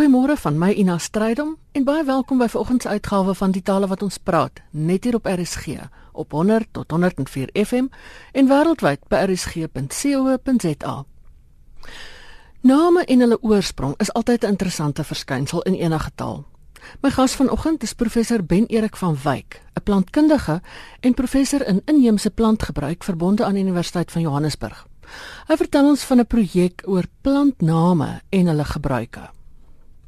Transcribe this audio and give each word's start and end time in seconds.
Goeiemôre 0.00 0.32
van 0.40 0.56
my 0.56 0.70
Ina 0.72 0.94
Strydom 0.96 1.58
en 1.76 1.84
baie 1.84 2.00
welkom 2.08 2.38
by 2.40 2.46
vanoggend 2.48 2.82
se 2.82 2.88
uitgawe 2.88 3.34
van 3.36 3.52
die 3.52 3.60
tale 3.60 3.84
wat 3.86 4.00
ons 4.02 4.16
praat, 4.16 4.62
net 4.72 5.04
hier 5.04 5.18
op 5.18 5.26
RSG 5.28 5.74
op 6.16 6.30
100 6.32 6.68
tot 6.72 6.90
104 6.90 7.50
FM 7.52 7.90
en 8.32 8.46
wêreldwyd 8.48 9.02
by 9.12 9.18
rsg.co.za. 9.28 10.94
Name 12.60 13.04
en 13.04 13.20
hulle 13.20 13.38
oorsprong 13.42 13.92
is 14.00 14.12
altyd 14.12 14.44
'n 14.44 14.56
interessante 14.56 15.04
verskynsel 15.04 15.62
in 15.62 15.74
enige 15.74 16.10
taal. 16.14 16.46
My 17.02 17.10
gas 17.10 17.34
vanoggend 17.34 17.82
is 17.82 17.92
professor 17.92 18.44
Ben 18.44 18.66
Erik 18.66 18.96
van 18.96 19.18
Wyk, 19.22 19.60
'n 19.74 19.82
plantkundige 19.82 20.62
en 21.00 21.14
professor 21.14 21.66
in 21.66 21.82
inheemse 21.84 22.30
plantgebruik 22.30 23.04
verbonde 23.04 23.44
aan 23.44 23.54
die 23.54 23.62
Universiteit 23.62 24.10
van 24.10 24.22
Johannesburg. 24.22 24.86
Hy 25.46 25.56
vertel 25.56 25.88
ons 25.88 26.04
van 26.04 26.18
'n 26.18 26.26
projek 26.26 26.82
oor 26.86 27.04
plantname 27.20 28.20
en 28.28 28.46
hulle 28.46 28.64
gebruike. 28.64 29.39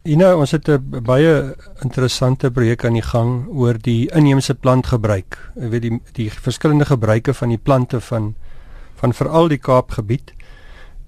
Ina, 0.03 0.32
ons 0.34 0.50
het 0.50 0.69
'n 0.69 1.03
baie 1.03 1.55
interessante 1.83 2.51
projek 2.51 2.84
aan 2.84 2.92
die 2.92 3.02
gang 3.02 3.47
oor 3.48 3.79
die 3.79 4.11
inheemse 4.11 4.55
plantgebruik. 4.55 5.52
Jy 5.55 5.69
weet 5.69 5.83
die 5.83 6.01
die 6.12 6.30
verskillende 6.30 6.84
gebruike 6.84 7.34
van 7.34 7.48
die 7.48 7.59
plante 7.59 8.01
van 8.01 8.34
van 8.95 9.12
veral 9.12 9.48
die 9.48 9.59
Kaapgebied. 9.59 10.33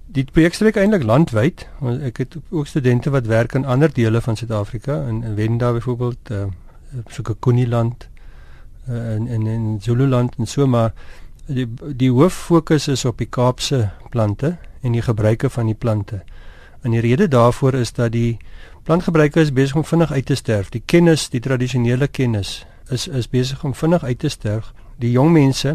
Die 0.05 0.23
projek 0.23 0.53
strek 0.53 0.75
eintlik 0.75 1.03
landwyd. 1.03 1.67
Ek 2.01 2.17
het 2.17 2.37
ook 2.49 2.67
studente 2.67 3.09
wat 3.09 3.25
werk 3.25 3.53
in 3.53 3.65
ander 3.65 3.93
dele 3.93 4.21
van 4.21 4.35
Suid-Afrika 4.35 5.07
in 5.07 5.35
Wenda 5.35 5.73
byvoorbeeld, 5.73 6.31
uh 6.31 6.45
so 7.09 7.23
Kuniland 7.39 8.07
uh, 8.89 9.15
in 9.15 9.27
in 9.27 9.47
in 9.47 9.81
Zululand 9.81 10.35
en 10.37 10.47
so 10.47 10.67
maar 10.67 10.93
die 11.45 11.67
die 11.95 12.11
hoof 12.11 12.33
fokus 12.33 12.87
is 12.87 13.05
op 13.05 13.17
die 13.17 13.29
Kaapse 13.29 13.91
plante 14.09 14.57
en 14.81 14.91
die 14.91 15.01
gebruike 15.01 15.49
van 15.49 15.65
die 15.65 15.75
plante. 15.75 16.23
En 16.81 16.91
die 16.91 16.99
rede 16.99 17.27
daarvoor 17.27 17.73
is 17.73 17.93
dat 17.93 18.11
die 18.11 18.37
plantgebruike 18.85 19.41
is 19.41 19.49
besig 19.53 19.75
om 19.75 19.85
vinnig 19.85 20.11
uit 20.11 20.25
te 20.25 20.35
sterf. 20.35 20.69
Die 20.69 20.83
kennis, 20.85 21.29
die 21.33 21.41
tradisionele 21.41 22.07
kennis 22.07 22.65
is 22.93 23.07
is 23.07 23.27
besig 23.29 23.63
om 23.65 23.73
vinnig 23.73 24.03
uit 24.03 24.19
te 24.19 24.29
sterf. 24.29 24.73
Die 25.01 25.11
jong 25.11 25.31
mense 25.33 25.73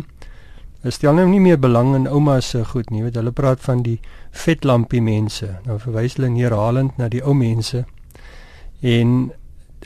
stel 0.94 1.16
nou 1.18 1.26
nie 1.28 1.40
meer 1.42 1.58
belang 1.58 1.90
in 1.98 2.06
ouma 2.08 2.38
se 2.40 2.62
goed 2.64 2.90
nie. 2.90 3.02
Weet 3.02 3.18
hulle 3.18 3.32
praat 3.34 3.60
van 3.66 3.82
die 3.82 3.98
vetlampie 4.30 5.02
mense. 5.02 5.48
Nou 5.66 5.80
verwys 5.82 6.14
hulle 6.16 6.30
herhalend 6.38 6.96
na 6.98 7.08
die 7.10 7.24
ou 7.24 7.34
mense. 7.34 7.82
En 8.80 9.18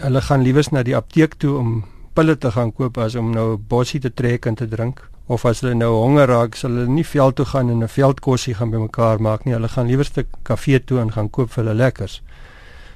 hulle 0.04 0.24
gaan 0.28 0.44
liewers 0.44 0.70
na 0.70 0.84
die 0.84 0.96
apteek 0.96 1.38
toe 1.40 1.56
om 1.58 1.74
pille 2.14 2.36
te 2.38 2.52
gaan 2.52 2.72
koop 2.77 2.98
as 2.98 3.16
om 3.16 3.32
nou 3.32 3.56
'n 3.56 3.64
bossie 3.68 4.00
te 4.00 4.12
trek 4.12 4.46
en 4.46 4.54
te 4.54 4.68
drink 4.68 5.00
of 5.27 5.44
as 5.44 5.60
hulle 5.60 5.74
nou 5.74 5.94
honger 5.94 6.27
raak, 6.27 6.54
sal 6.54 6.70
hulle 6.70 6.86
nie 6.88 7.04
veld 7.04 7.36
toe 7.36 7.46
gaan 7.46 7.70
en 7.70 7.82
'n 7.82 7.88
veldkossie 7.88 8.54
gaan 8.54 8.70
bymekaar 8.70 9.20
maak 9.20 9.44
nie. 9.44 9.54
Hulle 9.54 9.68
gaan 9.68 9.86
liewer 9.86 10.06
'n 10.16 10.27
kafee 10.42 10.84
toe 10.84 11.00
en 11.00 11.12
gaan 11.12 11.30
koop 11.30 11.50
vir 11.50 11.64
hulle 11.64 11.74
lekkers. 11.74 12.22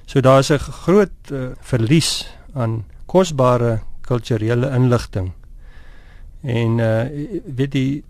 So 0.09 0.21
daar's 0.21 0.49
'n 0.51 0.59
groot 0.59 1.31
uh, 1.33 1.53
verlies 1.61 2.35
aan 2.55 2.85
kosbare 3.07 3.81
kulturele 4.01 4.71
inligting. 4.71 5.33
En 6.41 6.79
uh 6.79 7.05
weet 7.57 7.73
die 7.73 8.05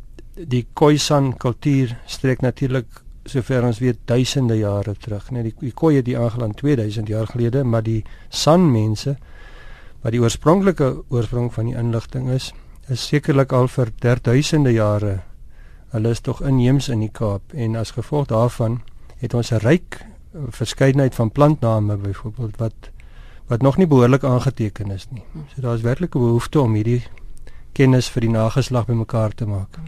die 0.47 0.67
Khoisan 0.73 1.37
kultuur 1.37 1.97
strek 2.07 2.41
natuurlik 2.41 3.03
sover 3.25 3.65
ons 3.65 3.79
weet 3.79 3.99
duisende 4.05 4.55
jare 4.59 4.95
terug, 4.95 5.31
nee 5.31 5.43
die, 5.43 5.55
die 5.59 5.73
Khoi 5.75 5.97
het 5.97 6.05
die 6.05 6.19
aangeland 6.19 6.57
2000 6.57 7.09
jaar 7.09 7.27
gelede, 7.27 7.65
maar 7.65 7.83
die 7.83 8.05
San 8.29 8.71
mense 8.71 9.17
wat 10.03 10.13
die 10.13 10.21
oorspronklike 10.23 11.03
oorsprong 11.09 11.51
van 11.53 11.67
die 11.67 11.77
inligting 11.77 12.31
is, 12.31 12.53
is 12.89 13.07
sekerlik 13.07 13.53
al 13.53 13.69
vir 13.69 13.91
derduisende 13.99 14.73
jare. 14.73 15.19
Hulle 15.91 16.11
is 16.15 16.21
tog 16.21 16.41
inheems 16.47 16.89
in 16.89 17.01
die 17.01 17.13
Kaap 17.13 17.53
en 17.53 17.77
as 17.77 17.91
gevolg 17.91 18.29
daarvan 18.31 18.81
het 19.19 19.35
ons 19.35 19.53
'n 19.53 19.59
ryk 19.67 20.08
verskeidenheid 20.33 21.15
van 21.15 21.31
plantname 21.31 21.97
byvoorbeeld 21.97 22.57
wat 22.57 22.91
wat 23.49 23.63
nog 23.63 23.77
nie 23.77 23.87
behoorlik 23.87 24.25
aangeteken 24.25 24.91
is 24.91 25.07
nie. 25.11 25.23
So 25.55 25.61
daar 25.61 25.75
is 25.75 25.81
werklik 25.81 26.15
'n 26.15 26.19
behoefte 26.19 26.61
om 26.61 26.75
hierdie 26.75 27.03
kennis 27.73 28.09
vir 28.09 28.21
die 28.21 28.31
nageslag 28.31 28.87
bymekaar 28.87 29.35
te 29.35 29.47
maak. 29.47 29.79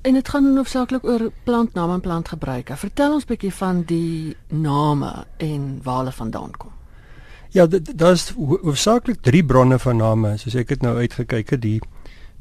En 0.00 0.14
dit 0.14 0.28
gaan 0.28 0.56
hoofsaaklik 0.56 1.04
oor 1.04 1.30
plantname 1.44 1.92
en 1.92 2.00
plantgebruike. 2.00 2.76
Vertel 2.76 3.12
ons 3.12 3.24
bietjie 3.24 3.54
van 3.54 3.82
die 3.86 4.36
name 4.48 5.26
en 5.36 5.80
waar 5.82 5.96
hulle 5.96 6.12
vandaan 6.12 6.50
kom. 6.50 6.70
Ja, 7.50 7.66
daar's 7.94 8.32
hoofsaaklik 8.36 9.22
drie 9.22 9.44
bronne 9.44 9.78
van 9.78 9.96
name, 9.96 10.36
soos 10.36 10.54
ek 10.54 10.68
dit 10.68 10.82
nou 10.82 10.96
uitgekyk 10.96 11.50
het, 11.50 11.62
die 11.62 11.80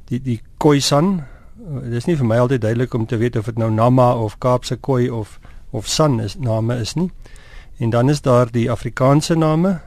die 0.08 0.20
die 0.24 0.42
Khoisan. 0.58 1.24
Uh, 1.58 1.82
dit 1.84 1.94
is 1.94 2.06
nie 2.06 2.16
vir 2.20 2.28
my 2.28 2.38
altyd 2.44 2.62
duidelik 2.62 2.94
om 2.94 3.06
te 3.06 3.18
weet 3.18 3.36
of 3.36 3.46
dit 3.46 3.58
nou 3.58 3.72
Nama 3.72 4.14
of 4.16 4.38
Kaapse 4.38 4.78
Khoi 4.80 5.10
of 5.10 5.40
of 5.78 5.88
San 5.88 6.20
is 6.20 6.36
name 6.36 6.76
is 6.76 6.94
nie. 6.94 7.12
En 7.78 7.90
dan 7.90 8.10
is 8.10 8.22
daar 8.22 8.52
die 8.52 8.72
Afrikaanse 8.72 9.36
name 9.36 9.80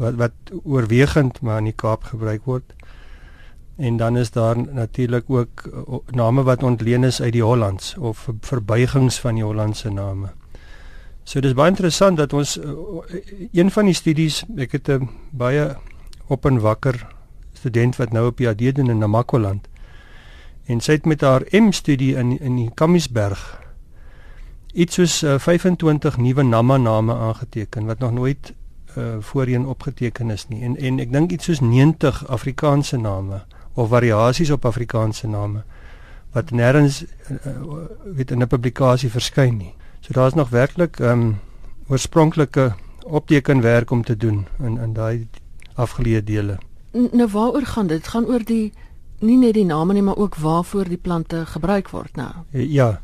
wat 0.00 0.14
wat 0.14 0.32
oorwegend 0.64 1.40
maar 1.40 1.58
in 1.58 1.70
die 1.70 1.76
Kaap 1.76 2.04
gebruik 2.10 2.44
word. 2.44 2.72
En 3.76 3.96
dan 3.96 4.16
is 4.16 4.30
daar 4.30 4.56
natuurlik 4.58 5.24
ook 5.26 5.64
name 6.10 6.42
wat 6.42 6.62
ontleen 6.62 7.04
is 7.04 7.20
uit 7.20 7.32
die 7.32 7.42
Hollands 7.42 7.96
of 7.98 8.28
verbuigings 8.40 9.18
van 9.20 9.34
die 9.34 9.44
Hollandse 9.44 9.90
name. 9.90 10.32
So 11.24 11.40
dis 11.40 11.56
baie 11.56 11.72
interessant 11.72 12.16
dat 12.16 12.32
ons 12.32 12.58
een 13.52 13.70
van 13.70 13.88
die 13.88 13.94
studies, 13.96 14.44
ek 14.56 14.72
het 14.72 14.88
'n 14.88 15.08
baie 15.30 15.76
op 16.26 16.46
en 16.46 16.60
wakker 16.60 17.06
student 17.52 17.96
wat 17.96 18.12
nou 18.12 18.26
op 18.26 18.36
PhD 18.36 18.74
doen 18.74 18.90
in 18.90 18.98
Namakwaland. 18.98 19.68
En 20.66 20.80
sy 20.80 20.92
het 20.92 21.04
met 21.04 21.20
haar 21.20 21.42
M-studie 21.50 22.16
in 22.16 22.40
in 22.40 22.56
die 22.56 22.70
Kamiesberg 22.74 23.63
iets 24.74 24.94
soos 24.94 25.22
uh, 25.22 25.38
25 25.38 26.16
nuwe 26.16 26.42
Nama 26.42 26.76
name 26.76 27.14
aangeteken 27.14 27.86
wat 27.86 27.98
nog 27.98 28.12
nooit 28.12 28.52
uh, 28.98 29.04
voorheen 29.20 29.66
opgeteken 29.66 30.30
is 30.30 30.48
nie. 30.48 30.62
En 30.62 30.76
en 30.76 30.98
ek 30.98 31.12
dink 31.12 31.30
iets 31.30 31.44
soos 31.44 31.60
90 31.60 32.26
Afrikaanse 32.28 32.96
name 32.96 33.42
of 33.74 33.88
variasies 33.88 34.50
op 34.50 34.64
Afrikaanse 34.64 35.26
name 35.30 35.62
wat 36.34 36.50
nêrens 36.50 37.04
uh, 37.30 37.54
weet 38.04 38.30
in 38.30 38.42
'n 38.42 38.46
publikasie 38.46 39.10
verskyn 39.10 39.56
nie. 39.56 39.74
So 40.00 40.12
daar's 40.12 40.34
nog 40.34 40.48
werklik 40.50 41.00
ehm 41.00 41.10
um, 41.10 41.38
oorspronklike 41.88 42.74
optekenwerk 43.04 43.90
om 43.90 44.04
te 44.04 44.16
doen 44.16 44.46
in 44.58 44.78
in 44.78 44.92
daai 44.92 45.28
afgeleë 45.74 46.24
dele 46.24 46.58
nou 46.94 47.28
waaroor 47.30 47.66
gaan? 47.66 47.86
Dit 47.86 48.08
gaan 48.08 48.26
oor 48.26 48.44
die 48.44 48.72
nie 49.20 49.36
net 49.36 49.54
die 49.54 49.64
name 49.64 49.94
nie, 49.94 50.02
maar 50.02 50.16
ook 50.16 50.36
waarvoor 50.36 50.88
die 50.88 51.00
plante 51.00 51.46
gebruik 51.46 51.88
word 51.90 52.16
nou. 52.16 52.30
Ja. 52.50 53.00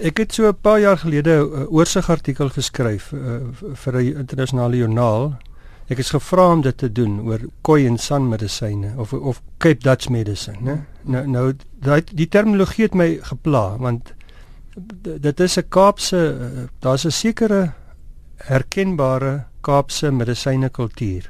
Ek 0.00 0.18
het 0.18 0.34
so 0.34 0.48
'n 0.48 0.60
paar 0.60 0.80
jaar 0.80 0.98
gelede 0.98 1.30
'n 1.30 1.66
oorsigartikel 1.68 2.48
geskryf 2.48 3.12
uh, 3.12 3.40
vir 3.74 3.94
'n 3.96 4.18
internasionale 4.18 4.76
joernaal. 4.76 5.36
Ek 5.88 5.98
is 5.98 6.10
gevra 6.10 6.52
om 6.52 6.62
dit 6.62 6.78
te 6.78 6.92
doen 6.92 7.20
oor 7.20 7.40
koi 7.62 7.86
en 7.86 7.98
san 7.98 8.28
medisyne 8.28 8.94
of 8.96 9.12
of 9.12 9.42
Cape 9.58 9.82
Dutch 9.82 10.08
medicine, 10.08 10.58
né? 10.60 10.86
Nou 11.02 11.26
nou 11.26 11.52
daai 11.80 12.02
die 12.12 12.28
terminologie 12.28 12.84
het 12.84 12.94
my 12.94 13.18
gepla 13.22 13.76
want 13.78 14.14
dit 15.20 15.40
is 15.40 15.58
'n 15.58 15.68
Kaapse 15.68 16.68
daar's 16.80 17.04
'n 17.04 17.10
sekere 17.10 17.72
herkenbare 18.36 19.44
Kaapse 19.60 20.10
medisyne 20.10 20.68
kultuur 20.68 21.28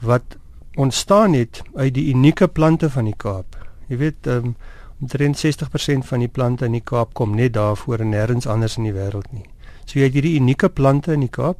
wat 0.00 0.36
ontstaan 0.74 1.32
het 1.32 1.62
uit 1.74 1.94
die 1.94 2.08
unieke 2.14 2.48
plante 2.48 2.90
van 2.90 3.04
die 3.04 3.16
Kaap. 3.16 3.56
Jy 3.88 3.96
weet, 3.96 4.26
um, 4.26 4.54
omtrent 5.00 5.38
60% 5.38 6.06
van 6.08 6.22
die 6.22 6.28
plante 6.28 6.64
in 6.64 6.72
die 6.72 6.84
Kaap 6.84 7.14
kom 7.14 7.34
net 7.36 7.54
daar 7.54 7.76
voor 7.76 8.00
en 8.00 8.14
nêrens 8.14 8.48
anders 8.48 8.76
in 8.76 8.88
die 8.88 8.94
wêreld 8.94 9.30
nie. 9.32 9.46
So 9.84 9.98
jy 9.98 10.08
het 10.08 10.16
hierdie 10.16 10.38
unieke 10.40 10.68
plante 10.68 11.12
in 11.12 11.26
die 11.26 11.32
Kaap, 11.32 11.58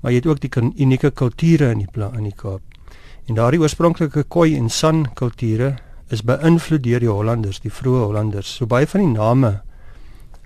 maar 0.00 0.12
jy 0.12 0.22
het 0.22 0.30
ook 0.30 0.40
die 0.40 0.50
unieke 0.78 1.10
kulture 1.10 1.70
in 1.74 1.84
die 1.84 2.06
in 2.16 2.24
die 2.24 2.36
Kaap. 2.36 2.62
En 3.28 3.34
daardie 3.34 3.60
oorspronklike 3.60 4.22
koi 4.22 4.56
en 4.56 4.70
san 4.70 5.06
kulture 5.14 5.76
is 6.08 6.22
beïnvloed 6.24 6.82
deur 6.82 7.00
die 7.00 7.10
Hollanders, 7.10 7.60
die 7.60 7.72
vroeë 7.72 8.06
Hollanders. 8.06 8.54
So 8.56 8.66
baie 8.66 8.86
van 8.86 9.00
die 9.00 9.18
name 9.18 9.60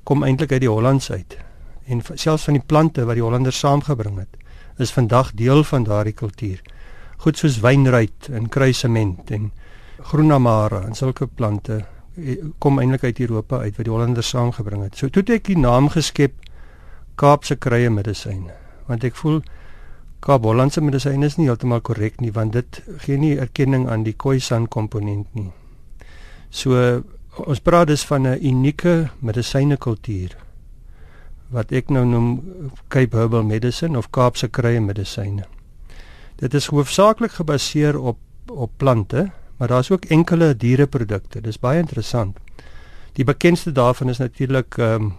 kom 0.05 0.25
eintlik 0.25 0.53
uit 0.53 0.65
die 0.65 0.71
Hollands 0.71 1.11
uit. 1.11 1.39
En 1.87 2.03
selfs 2.15 2.45
van 2.45 2.59
die 2.59 2.67
plante 2.67 3.05
wat 3.05 3.15
die 3.15 3.23
Hollanders 3.23 3.59
saamgebring 3.59 4.19
het, 4.19 4.37
is 4.79 4.91
vandag 4.91 5.33
deel 5.39 5.63
van 5.65 5.85
daardie 5.85 6.17
kultuur 6.17 6.63
goed 7.23 7.39
soos 7.39 7.61
wynruit 7.63 8.29
en 8.35 8.49
kruisement 8.49 9.31
en 9.31 9.51
groenamara 10.11 10.83
en 10.89 10.95
sulke 10.99 11.27
plante 11.27 11.85
eh, 12.17 12.39
kom 12.59 12.81
eintlik 12.83 13.05
uit 13.05 13.21
Europa 13.21 13.63
uit 13.63 13.77
wat 13.77 13.87
die 13.87 13.93
Hollanders 13.93 14.33
saamgebring 14.35 14.83
het. 14.83 14.97
So 14.99 15.09
toe 15.09 15.23
het 15.23 15.37
ek 15.39 15.51
die 15.53 15.59
naam 15.59 15.91
geskep 15.93 16.35
Kaapse 17.21 17.57
kruie 17.57 17.91
medisyne 17.93 18.57
want 18.89 19.05
ek 19.07 19.19
voel 19.21 19.43
Kaap 20.23 20.45
Hollandse 20.47 20.83
medisyne 20.83 21.27
is 21.27 21.39
nie 21.39 21.49
heeltemal 21.49 21.83
korrek 21.83 22.21
nie 22.23 22.33
want 22.35 22.55
dit 22.55 22.83
gee 23.07 23.19
nie 23.19 23.35
erkenning 23.43 23.89
aan 23.91 24.07
die 24.07 24.15
Khoisan 24.15 24.69
komponent 24.71 25.27
nie. 25.35 25.51
So 26.51 27.03
ons 27.43 27.63
praat 27.65 27.89
dus 27.89 28.05
van 28.05 28.27
'n 28.27 28.39
unieke 28.39 29.11
medisyne 29.21 29.77
kultuur 29.77 30.37
wat 31.51 31.73
ek 31.73 31.91
nou 31.91 32.05
noem 32.05 32.29
Cape 32.89 33.17
Herbal 33.17 33.43
Medicine 33.43 33.99
of 33.99 34.11
Kaapse 34.11 34.49
kruie 34.49 34.81
medisyne. 34.81 35.45
Dit 36.43 36.55
is 36.59 36.67
hoofsaaklik 36.67 37.39
gebaseer 37.39 37.99
op 37.99 38.19
op 38.51 38.73
plante, 38.77 39.31
maar 39.57 39.69
daar's 39.69 39.91
ook 39.91 40.05
enkele 40.05 40.57
diereprodukte. 40.57 41.41
Dis 41.41 41.59
baie 41.59 41.79
interessant. 41.79 42.37
Die 43.13 43.25
bekendste 43.25 43.73
daarvan 43.73 44.09
is 44.09 44.19
natuurlik 44.19 44.77
ehm 44.79 45.03
um, 45.03 45.15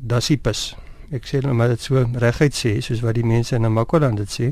Dasypus 0.00 0.76
ek 1.14 1.26
sê 1.28 1.40
nou 1.42 1.54
maar 1.54 1.70
dit 1.70 1.82
so 1.82 2.02
reguit 2.18 2.54
sê 2.56 2.76
soos 2.82 3.02
wat 3.04 3.16
die 3.18 3.26
mense 3.26 3.54
in 3.54 3.62
Namakwaland 3.62 4.18
dit 4.22 4.32
sê. 4.32 4.48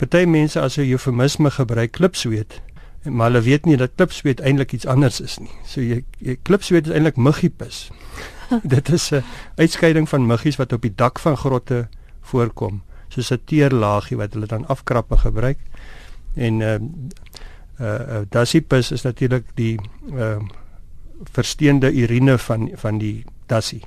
Party 0.00 0.24
mense 0.26 0.60
as 0.60 0.78
'n 0.78 0.88
eufemisme 0.88 1.50
gebruik 1.50 1.92
klipsweet, 1.92 2.60
maar 3.04 3.30
hulle 3.30 3.42
weet 3.42 3.64
nie 3.66 3.76
dat 3.76 3.96
klipsweet 3.96 4.40
eintlik 4.40 4.72
iets 4.72 4.86
anders 4.86 5.20
is 5.20 5.38
nie. 5.38 5.52
So 5.64 5.80
jy, 5.80 6.04
jy 6.18 6.36
klipsweet 6.42 6.86
is 6.86 6.92
eintlik 6.92 7.16
muggiepis. 7.16 7.90
dit 8.74 8.88
is 8.88 9.10
'n 9.12 9.24
uitskeiding 9.56 10.08
van 10.08 10.26
muggies 10.26 10.56
wat 10.56 10.72
op 10.72 10.82
die 10.82 10.94
dak 10.94 11.18
van 11.18 11.36
grotte 11.36 11.88
voorkom, 12.20 12.82
soos 13.10 13.30
'n 13.32 13.42
teerlaagie 13.44 14.16
wat 14.16 14.32
hulle 14.32 14.46
dan 14.46 14.66
afkrappe 14.66 15.16
gebruik. 15.18 15.58
En 16.34 16.60
uh, 16.60 16.74
uh, 16.74 16.78
uh 17.80 18.20
dasipus 18.28 18.92
is 18.92 19.02
natuurlik 19.02 19.44
die 19.54 19.80
uh, 20.14 20.38
versteende 21.32 21.92
urine 21.92 22.38
van 22.38 22.70
van 22.74 22.98
die 22.98 23.24
dassie. 23.46 23.82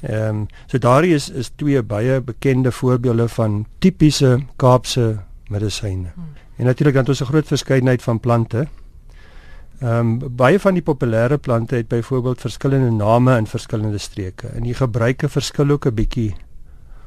Ehm 0.00 0.28
um, 0.28 0.46
so 0.66 0.78
daardie 0.78 1.14
is 1.14 1.30
is 1.30 1.52
twee 1.56 1.82
baie 1.82 2.20
bekende 2.20 2.72
voorbeelde 2.72 3.28
van 3.28 3.66
tipiese 3.78 4.38
Kaapse 4.56 5.18
medisyne. 5.48 6.12
Hmm. 6.14 6.24
En 6.56 6.64
natuurlik 6.64 6.94
dan 6.94 7.04
het 7.04 7.08
ons 7.08 7.20
'n 7.20 7.32
groot 7.32 7.46
verskeidenheid 7.46 8.02
van 8.02 8.20
plante. 8.20 8.66
Ehm 9.80 10.22
um, 10.22 10.36
baie 10.36 10.60
van 10.60 10.74
die 10.74 10.82
populêre 10.82 11.38
plante 11.40 11.74
het 11.74 11.88
byvoorbeeld 11.88 12.40
verskillende 12.40 12.90
name 12.90 13.36
in 13.36 13.46
verskillende 13.46 13.98
streke 13.98 14.46
en 14.46 14.62
die 14.62 14.74
gebruike 14.74 15.28
verskil 15.28 15.70
ook 15.70 15.86
'n 15.86 15.94
bietjie 15.94 16.34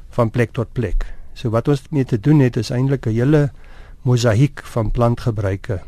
van 0.08 0.30
plek 0.30 0.52
tot 0.52 0.72
plek. 0.72 1.14
So 1.34 1.50
wat 1.50 1.68
ons 1.68 1.82
mee 1.90 2.04
te 2.04 2.20
doen 2.20 2.40
het 2.40 2.56
is 2.56 2.70
eintlik 2.70 3.06
'n 3.06 3.10
hele 3.10 3.50
mosaïek 4.02 4.62
van 4.62 4.90
plantgebruike. 4.90 5.80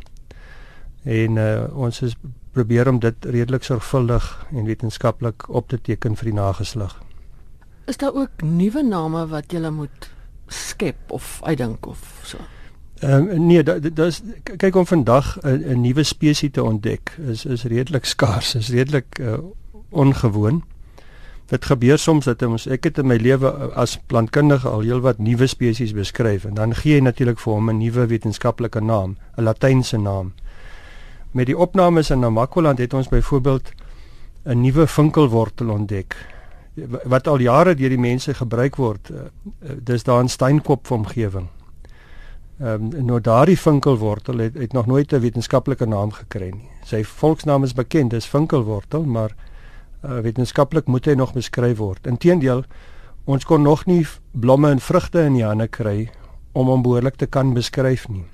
En 1.05 1.37
uh, 1.37 1.65
ons 1.77 2.03
is 2.03 2.17
probeer 2.53 2.89
om 2.89 2.99
dit 2.99 3.15
redelik 3.25 3.63
sorgvuldig 3.63 4.47
en 4.53 4.65
wetenskaplik 4.65 5.49
op 5.49 5.69
te 5.69 5.81
teken 5.81 6.17
vir 6.17 6.25
die 6.25 6.39
nageslag. 6.39 6.97
Is 7.87 7.97
daar 7.97 8.15
ook 8.15 8.43
nuwe 8.43 8.83
name 8.83 9.27
wat 9.27 9.53
jy 9.53 9.71
moet 9.71 10.11
skep 10.49 11.13
of 11.15 11.41
uitdink 11.43 11.87
of 11.87 12.21
so? 12.25 12.39
Ehm 13.05 13.29
um, 13.29 13.47
nee, 13.47 13.63
dit 13.63 13.99
is 13.99 14.23
kyk 14.57 14.77
om 14.77 14.87
vandag 14.87 15.37
'n 15.43 15.81
nuwe 15.81 16.03
spesies 16.03 16.51
te 16.53 16.63
ontdek 16.63 17.13
is 17.29 17.45
is 17.45 17.65
redelik 17.65 18.05
skaars, 18.05 18.55
is 18.55 18.69
redelik 18.69 19.19
uh, 19.19 19.39
ongewoon. 19.89 20.65
Dit 21.47 21.65
gebeur 21.65 21.99
soms 21.99 22.25
dat 22.25 22.43
ons 22.43 22.67
ek 22.67 22.85
het 22.85 22.99
in 22.99 23.07
my 23.07 23.17
lewe 23.17 23.51
as 23.75 23.99
plantkundige 24.07 24.69
al 24.69 24.81
heelwat 24.81 25.19
nuwe 25.19 25.47
spesies 25.47 25.93
beskryf 25.93 26.45
en 26.45 26.55
dan 26.55 26.75
gee 26.75 26.95
jy 26.95 27.01
natuurlik 27.01 27.39
vir 27.39 27.53
hom 27.53 27.71
'n 27.71 27.79
nuwe 27.79 28.07
wetenskaplike 28.07 28.81
naam, 28.81 29.17
'n 29.39 29.43
latynse 29.43 29.99
naam 29.99 30.33
met 31.37 31.47
die 31.51 31.59
opnames 31.59 32.11
in 32.11 32.23
Namakwaland 32.25 32.79
het 32.79 32.95
ons 32.95 33.09
byvoorbeeld 33.09 33.73
'n 34.45 34.61
nuwe 34.61 34.87
vinkelwortel 34.87 35.69
ontdek 35.69 36.17
wat 37.05 37.27
al 37.27 37.39
jare 37.39 37.75
deur 37.75 37.89
die 37.89 37.99
mense 37.99 38.35
gebruik 38.35 38.77
word. 38.77 39.11
Uh, 39.11 39.17
dis 39.83 40.03
daar 40.03 40.21
in 40.21 40.29
Steinkop 40.29 40.91
omgewing. 40.91 41.49
Ehm 42.61 42.93
um, 42.95 43.05
nou 43.05 43.21
daardie 43.21 43.59
vinkelwortel 43.59 44.39
het, 44.39 44.55
het 44.55 44.73
nog 44.73 44.87
nooit 44.87 45.13
'n 45.13 45.21
wetenskaplike 45.21 45.87
naam 45.87 46.11
gekry 46.13 46.51
nie. 46.51 46.69
Sy 46.85 47.05
volksnaam 47.05 47.63
is 47.63 47.73
bekend, 47.73 48.11
dis 48.11 48.27
vinkelwortel, 48.27 49.05
maar 49.05 49.35
uh, 50.05 50.21
wetenskaplik 50.21 50.87
moet 50.87 51.07
hy 51.07 51.15
nog 51.15 51.33
beskryf 51.33 51.79
word. 51.79 52.07
Inteendeel, 52.07 52.65
ons 53.25 53.45
kon 53.45 53.63
nog 53.63 53.87
nie 53.87 54.07
blomme 54.33 54.71
en 54.71 54.81
vrugte 54.81 55.27
in 55.27 55.35
die 55.35 55.45
hande 55.45 55.69
kry 55.69 56.11
om 56.53 56.71
hom 56.73 56.83
behoorlik 56.83 57.17
te 57.17 57.27
kan 57.27 57.55
beskryf 57.55 58.09
nie. 58.09 58.25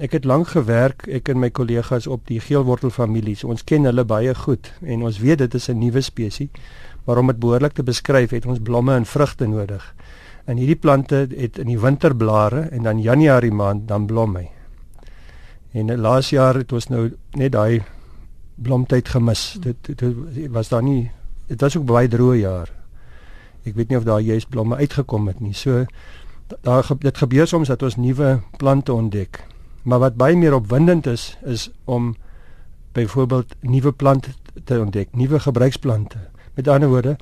Ek 0.00 0.14
het 0.16 0.24
lank 0.24 0.48
gewerk, 0.54 1.04
ek 1.06 1.28
en 1.28 1.38
my 1.38 1.50
kollegas 1.52 2.06
op 2.08 2.24
die 2.26 2.40
geelwortelfamilie. 2.40 3.36
Ons 3.44 3.64
ken 3.64 3.84
hulle 3.84 4.04
baie 4.08 4.32
goed 4.34 4.72
en 4.80 5.04
ons 5.04 5.18
weet 5.20 5.38
dit 5.38 5.54
is 5.54 5.68
'n 5.68 5.78
nuwe 5.78 6.00
spesies. 6.00 6.48
Maar 7.04 7.18
om 7.18 7.26
dit 7.26 7.38
behoorlik 7.38 7.72
te 7.72 7.82
beskryf, 7.82 8.30
het 8.30 8.46
ons 8.46 8.62
blomme 8.62 8.94
en 8.94 9.06
vrugte 9.06 9.46
nodig. 9.46 9.94
En 10.44 10.56
hierdie 10.56 10.78
plante 10.78 11.26
het 11.30 11.58
in 11.58 11.66
die 11.66 11.78
winter 11.78 12.16
blare 12.16 12.60
en 12.60 12.82
dan 12.82 13.02
Januarie 13.02 13.52
maand 13.52 13.88
dan 13.88 14.06
blom 14.06 14.36
hy. 14.36 14.48
En 15.72 16.00
laas 16.00 16.30
jaar 16.30 16.54
het 16.54 16.72
ons 16.72 16.88
nou 16.88 17.10
net 17.38 17.52
daai 17.52 17.82
blomtyd 18.62 19.08
gemis. 19.08 19.56
Dit, 19.60 19.76
dit, 19.80 19.98
dit 19.98 20.50
was 20.50 20.68
daar 20.68 20.82
nie 20.82 21.10
dit 21.46 21.60
was 21.60 21.76
ook 21.76 21.84
baie 21.84 22.08
droë 22.08 22.36
jaar. 22.40 22.70
Ek 23.64 23.74
weet 23.74 23.88
nie 23.88 23.98
of 23.98 24.04
daar 24.04 24.20
juist 24.20 24.48
blomme 24.48 24.76
uitgekom 24.76 25.26
het 25.26 25.40
nie. 25.40 25.54
So 25.54 25.84
daar 26.62 26.86
dit 26.98 27.18
gebeur 27.18 27.46
soms 27.46 27.68
dat 27.68 27.82
ons 27.82 27.96
nuwe 27.96 28.40
plante 28.56 28.92
ontdek 28.92 29.44
Maar 29.82 29.98
wat 29.98 30.16
baie 30.16 30.36
meer 30.36 30.54
opwindend 30.54 31.06
is, 31.06 31.38
is 31.44 31.70
om 31.84 32.14
byvoorbeeld 32.92 33.54
nuwe 33.60 33.92
plante 33.92 34.30
te 34.64 34.78
ontdek, 34.80 35.08
nuwe 35.12 35.40
gebruiksplante. 35.40 36.18
Met 36.54 36.68
ander 36.68 36.88
woorde, 36.88 37.16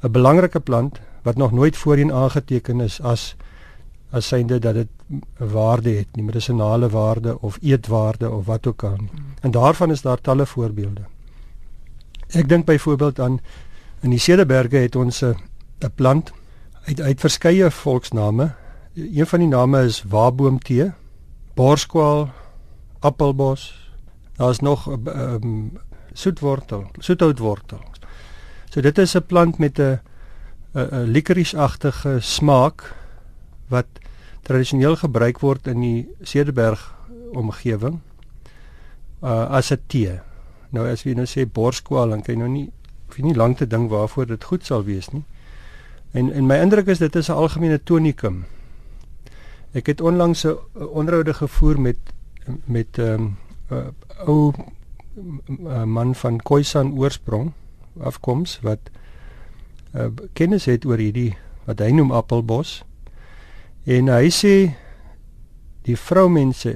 'n 0.00 0.10
belangrike 0.10 0.60
plant 0.60 1.00
wat 1.22 1.36
nog 1.36 1.52
nooit 1.52 1.76
voorheen 1.76 2.12
aangeteken 2.12 2.80
is 2.80 3.00
as 3.00 3.36
as 4.10 4.26
synde 4.26 4.58
dat 4.58 4.74
dit 4.74 4.88
'n 5.08 5.22
waarde 5.52 5.90
het, 5.90 6.16
nie 6.16 6.24
medisinale 6.24 6.88
waarde 6.88 7.40
of 7.40 7.58
eetwaarde 7.62 8.30
of 8.30 8.46
wat 8.46 8.66
ook 8.66 8.82
al. 8.82 8.98
En 9.40 9.50
daarvan 9.50 9.90
is 9.90 10.02
daar 10.02 10.20
talle 10.20 10.46
voorbeelde. 10.46 11.02
Ek 12.28 12.48
dink 12.48 12.64
byvoorbeeld 12.64 13.20
aan 13.20 13.40
in 14.00 14.10
die 14.10 14.18
Cederberge 14.18 14.76
het 14.76 14.96
ons 14.96 15.22
'n 15.24 15.36
'n 15.80 15.90
plant 15.94 16.32
uit 16.84 17.00
uit 17.00 17.20
verskeie 17.20 17.70
volksname. 17.70 18.54
Een 18.94 19.26
van 19.26 19.38
die 19.38 19.48
name 19.48 19.84
is 19.84 20.02
waarboomtee 20.02 20.92
borskwal, 21.54 22.30
appelbos. 22.98 23.90
Daar's 24.36 24.58
nog 24.58 24.86
um, 25.06 25.78
soetwortel, 26.12 26.90
soethoutwortel. 26.98 27.80
So 28.70 28.80
dit 28.80 28.98
is 28.98 29.14
'n 29.14 29.26
plant 29.26 29.58
met 29.58 29.78
'n 29.78 30.00
'n 30.72 31.02
licorice-agtige 31.02 32.16
smaak 32.20 32.94
wat 33.68 33.86
tradisioneel 34.42 34.96
gebruik 34.96 35.40
word 35.40 35.66
in 35.66 35.80
die 35.80 36.08
Cederberg 36.22 36.80
omgewing 37.36 38.00
uh, 39.22 39.46
as 39.50 39.72
'n 39.72 39.80
tee. 39.86 40.20
Nou 40.70 40.86
as 40.88 41.02
jy 41.04 41.14
nou 41.14 41.26
sê 41.26 41.46
borskwal, 41.46 42.08
dan 42.10 42.22
kan 42.22 42.34
jy 42.34 42.40
nou 42.40 42.48
nie 42.48 42.70
jy 43.16 43.24
nie 43.24 43.34
lank 43.34 43.58
te 43.58 43.66
dink 43.66 43.90
waarvoor 43.90 44.26
dit 44.26 44.44
goed 44.44 44.64
sal 44.64 44.84
wees 44.84 45.10
nie. 45.12 45.24
En 46.12 46.32
en 46.32 46.46
my 46.46 46.56
indruk 46.62 46.86
is 46.86 46.98
dit 46.98 47.16
is 47.16 47.28
'n 47.28 47.32
algemene 47.32 47.78
tonikum. 47.82 48.44
Ek 49.72 49.86
het 49.86 50.00
onlangs 50.00 50.44
'n 50.44 50.56
onderhoude 50.76 51.34
gevoer 51.34 51.80
met 51.80 51.98
met 52.64 52.98
'n 52.98 53.02
um, 53.02 53.36
uh, 53.70 53.88
ou 54.26 54.52
uh, 55.66 55.84
man 55.84 56.14
van 56.14 56.42
Khoisan 56.42 56.98
oorsprong 56.98 57.52
afkoms 58.00 58.60
wat 58.62 58.78
uh, 59.94 60.06
kennis 60.32 60.64
het 60.64 60.84
oor 60.84 60.98
hierdie 60.98 61.36
wat 61.64 61.78
hy 61.78 61.90
noem 61.90 62.10
appelbos. 62.10 62.84
En 63.88 64.10
hy 64.12 64.28
sê 64.28 64.54
die 65.88 65.96
vroumense, 65.96 66.74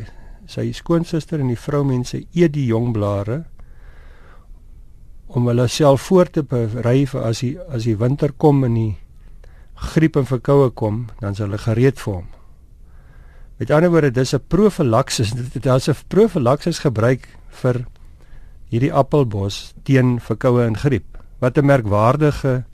sy 0.48 0.70
skoonsister 0.72 1.42
en 1.44 1.50
die 1.52 1.60
vroumense 1.60 2.22
eet 2.32 2.54
die 2.54 2.70
jong 2.70 2.94
blare 2.96 3.42
om 5.32 5.48
hulle 5.48 5.66
self 5.68 6.08
voor 6.08 6.30
te 6.32 6.42
berei 6.44 7.04
vir 7.08 7.24
as 7.28 7.42
die 7.44 7.54
as 7.68 7.84
die 7.88 7.98
winter 8.00 8.32
kom 8.32 8.64
en 8.64 8.76
die 8.76 8.94
griep 9.92 10.16
en 10.16 10.28
verkoue 10.28 10.70
kom, 10.76 11.06
dan 11.20 11.36
sal 11.36 11.50
hulle 11.50 11.60
gereed 11.60 12.00
vir 12.00 12.14
hom. 12.14 12.28
Met 13.60 13.70
ander 13.70 13.92
woorde, 13.92 14.10
dis 14.10 14.34
'n 14.34 14.40
profilaksis. 14.48 15.32
Dit 15.54 15.66
is 15.66 15.88
'n 15.88 15.96
profilaksis 16.08 16.78
gebruik 16.78 17.28
vir 17.62 17.84
hierdie 18.70 18.92
appelbos 18.92 19.74
teen 19.84 20.20
verkoue 20.20 20.64
en 20.64 20.76
griep. 20.76 21.18
Wat 21.40 21.58
'n 21.58 21.66
merkwaardige 21.66 22.64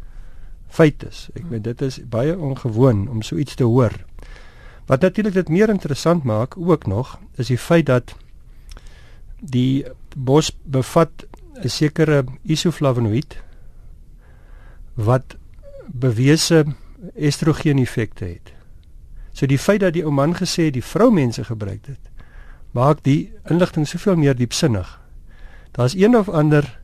feit 0.68 1.02
is. 1.02 1.30
Ek 1.34 1.50
meen 1.50 1.62
dit 1.62 1.82
is 1.82 2.00
baie 2.06 2.38
ongewoon 2.38 3.08
om 3.08 3.22
so 3.22 3.36
iets 3.36 3.54
te 3.54 3.64
hoor. 3.64 4.07
Wat 4.88 5.00
natuurlik 5.00 5.34
dit 5.34 5.48
meer 5.48 5.68
interessant 5.68 6.24
maak 6.24 6.56
ook 6.56 6.86
nog, 6.86 7.18
is 7.36 7.46
die 7.46 7.58
feit 7.58 7.86
dat 7.86 8.14
die 9.40 9.84
bos 10.16 10.50
bevat 10.64 11.26
'n 11.62 11.68
sekere 11.68 12.24
isoflavonoïd 12.42 13.36
wat 14.94 15.36
bewese 15.86 16.64
estrogen 17.14 17.78
effekte 17.78 18.24
het. 18.24 18.52
So 19.32 19.46
die 19.46 19.58
feit 19.58 19.80
dat 19.80 19.92
die 19.92 20.04
ou 20.04 20.12
man 20.12 20.34
gesê 20.34 20.70
die 20.70 20.84
vroumense 20.84 21.44
gebruik 21.44 21.84
dit, 21.84 22.00
maak 22.70 23.02
die 23.02 23.32
inligting 23.44 23.88
soveel 23.88 24.16
meer 24.16 24.36
diepsinnig. 24.36 25.00
Daar's 25.70 25.94
een 25.94 26.16
of 26.16 26.28
ander 26.28 26.80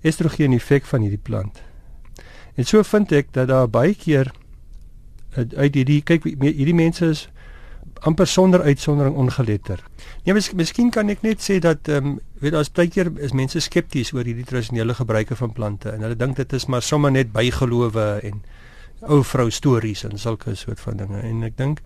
estrogen 0.00 0.52
effek 0.52 0.84
van 0.84 1.00
hierdie 1.00 1.22
plant. 1.22 1.62
En 2.54 2.64
so 2.64 2.82
vind 2.82 3.12
ek 3.12 3.32
dat 3.32 3.48
daar 3.48 3.68
baie 3.70 3.94
keer 3.94 4.32
uit 5.36 5.74
hierdie 5.74 6.02
kyk 6.02 6.24
hierdie 6.24 6.76
mense 6.76 7.06
is 7.06 7.28
amper 8.02 8.26
sonder 8.26 8.62
uitsondering 8.62 9.14
ongeletter. 9.16 9.80
Nee, 10.24 10.34
mis, 10.34 10.50
miskien 10.58 10.90
kan 10.90 11.10
ek 11.12 11.22
net 11.22 11.42
sê 11.44 11.58
dat 11.62 11.88
ehm 11.88 12.14
um, 12.14 12.16
weet 12.42 12.56
daar's 12.56 12.72
baie 12.74 12.90
keer 12.90 13.12
is 13.22 13.34
mense 13.38 13.60
skepties 13.62 14.10
oor 14.12 14.26
hierdie 14.26 14.46
tradisionele 14.48 14.96
gebruike 14.98 15.36
van 15.38 15.52
plante 15.54 15.92
en 15.92 16.02
hulle 16.02 16.18
dink 16.18 16.36
dit 16.40 16.52
is 16.58 16.66
maar 16.66 16.82
sommer 16.82 17.12
net 17.14 17.30
bygelowe 17.32 18.06
en 18.26 18.40
ou 19.06 19.20
vrou 19.26 19.46
stories 19.50 20.02
en 20.08 20.18
sulke 20.18 20.54
soort 20.58 20.82
van 20.82 20.98
dinge 20.98 21.22
en 21.22 21.46
ek 21.46 21.56
dink 21.56 21.82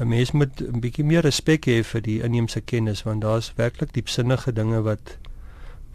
'n 0.00 0.08
mens 0.08 0.32
moet 0.32 0.62
'n 0.62 0.80
bietjie 0.80 1.04
meer 1.04 1.22
respek 1.22 1.68
hê 1.68 1.82
vir 1.84 2.00
die 2.00 2.22
inheemse 2.22 2.60
kennis 2.60 3.04
want 3.04 3.20
daar's 3.20 3.52
werklik 3.56 3.92
diepsinnige 3.92 4.52
dinge 4.52 4.80
wat 4.82 5.18